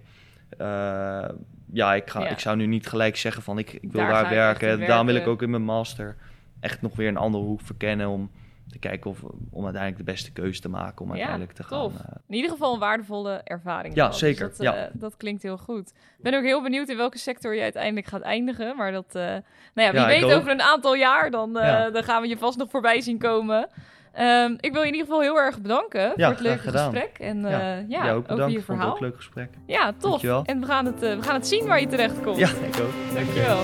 eh, 0.58 1.26
ja, 1.74 1.94
ik, 1.94 2.10
ga, 2.10 2.20
Ja. 2.22 2.30
ik 2.30 2.40
zou 2.40 2.56
nu 2.58 2.66
niet 2.66 2.88
gelijk 2.88 3.18
zeggen 3.18 3.44
van 3.44 3.58
ik, 3.58 3.74
ik 3.74 3.92
wil 3.92 4.02
Daar 4.02 4.12
daar, 4.24 4.30
werken. 4.30 4.80
Daarom 4.88 5.06
wil 5.06 5.16
ik 5.16 5.28
ook 5.28 5.42
in 5.42 5.50
mijn 5.50 5.64
master 5.64 6.16
echt 6.60 6.82
nog 6.82 6.96
weer 6.96 7.08
een 7.08 7.18
andere 7.18 7.44
hoek 7.44 7.62
verkennen 7.62 8.08
om 8.10 8.32
te 8.72 8.80
kijken 8.80 9.10
of 9.12 9.22
om 9.52 9.64
uiteindelijk 9.64 10.06
de 10.06 10.12
beste 10.12 10.32
keuze 10.32 10.62
te 10.62 10.70
maken 10.70 11.02
om 11.02 11.08
Ja, 11.08 11.14
uiteindelijk 11.14 11.54
te 11.54 11.64
gaan. 11.64 11.92
eh, 11.92 12.16
In 12.28 12.36
ieder 12.36 12.52
geval 12.52 12.74
een 12.74 12.80
waardevolle 12.80 13.42
ervaring. 13.44 13.96
Ja, 13.96 14.04
gehad. 14.04 14.18
zeker, 14.18 14.48
Dus 14.48 14.58
dat, 14.58 14.66
ja. 14.66 14.76
eh, 14.76 14.90
dat 14.94 15.18
klinkt 15.18 15.44
heel 15.44 15.58
goed. 15.58 15.90
Ik 15.90 16.24
ben 16.24 16.34
ook 16.34 16.44
heel 16.44 16.62
benieuwd 16.64 16.90
in 16.90 16.98
welke 16.98 17.18
sector 17.18 17.56
je 17.56 17.62
uiteindelijk 17.62 18.08
gaat 18.08 18.22
eindigen. 18.22 18.76
Maar 18.76 18.92
dat, 18.92 19.16
eh, 19.16 19.22
nou 19.24 19.42
ja, 19.74 19.92
wie 19.92 20.00
Ja, 20.00 20.08
weet 20.08 20.24
over 20.34 20.52
een 20.52 20.62
aantal 20.62 20.96
jaar, 20.96 21.32
dan, 21.32 21.54
dan 21.94 22.04
gaan 22.04 22.22
we 22.22 22.28
je 22.28 22.38
vast 22.38 22.58
nog 22.58 22.70
voorbij 22.70 23.02
zien 23.02 23.18
komen. 23.18 23.68
Ehm, 24.14 24.54
ik 24.60 24.72
wil 24.74 24.82
je 24.82 24.88
in 24.88 24.94
ieder 24.94 25.08
geval 25.08 25.22
heel 25.22 25.38
erg 25.38 25.60
bedanken 25.60 26.12
voor 26.16 26.26
het 26.26 26.40
leuke 26.40 26.60
gedaan. 26.60 26.90
gesprek. 26.92 27.18
En 27.20 27.46
eh, 27.46 27.52
Ja, 27.52 27.60
ja, 27.76 27.84
Jij 27.88 28.14
ook 28.14 28.18
over 28.24 28.34
bedankt. 28.34 28.54
je 28.54 28.62
verhaal. 28.62 28.90
ook 28.90 29.00
een 29.00 29.06
leuk 29.06 29.16
gesprek. 29.16 29.50
Ja, 29.66 29.92
tof. 30.00 30.10
Dankjewel. 30.12 30.44
En 30.46 30.60
we 30.60 30.66
gaan, 30.66 30.86
het, 30.86 31.04
eh, 31.04 31.16
we 31.16 31.22
gaan 31.24 31.36
het 31.36 31.48
zien 31.48 31.66
waar 31.66 31.80
je 31.80 31.88
terecht 31.88 32.22
komt. 32.24 32.38
Ja, 32.38 32.48
ik 32.50 32.80
ook. 32.82 33.14
Dankjewel. 33.16 33.58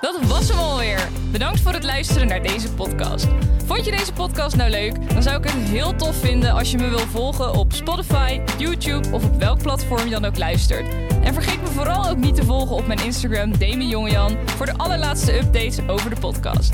Dat 0.00 0.18
was 0.26 0.48
hem 0.48 0.58
alweer. 0.58 1.08
Bedankt 1.32 1.60
voor 1.60 1.72
het 1.72 1.84
luisteren 1.84 2.28
naar 2.28 2.42
deze 2.42 2.72
podcast. 2.74 3.26
Vond 3.66 3.84
je 3.84 3.90
deze 3.90 4.12
podcast 4.12 4.56
nou 4.56 4.70
leuk? 4.70 5.08
Dan 5.12 5.22
zou 5.22 5.36
ik 5.38 5.44
het 5.44 5.52
heel 5.54 5.94
tof 5.96 6.16
vinden 6.16 6.52
als 6.52 6.70
je 6.70 6.78
me 6.78 6.88
wil 6.88 6.98
volgen 6.98 7.52
op 7.52 7.72
Spotify, 7.72 8.40
YouTube 8.58 9.08
of 9.12 9.24
op 9.24 9.34
welk 9.40 9.62
platform 9.62 10.04
je 10.04 10.10
dan 10.10 10.24
ook 10.24 10.38
luistert. 10.38 10.86
En 11.22 11.34
vergeet 11.34 11.60
me 11.60 11.66
vooral 11.66 12.08
ook 12.10 12.16
niet 12.16 12.34
te 12.34 12.44
volgen 12.44 12.76
op 12.76 12.86
mijn 12.86 13.04
Instagram 13.04 13.58
Demi 13.58 13.86
Jongejan 13.86 14.36
voor 14.46 14.66
de 14.66 14.74
allerlaatste 14.76 15.36
updates 15.38 15.78
over 15.86 16.10
de 16.10 16.20
podcast. 16.20 16.72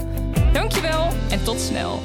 Dankjewel 0.52 1.06
en 1.30 1.44
tot 1.44 1.60
snel. 1.60 2.00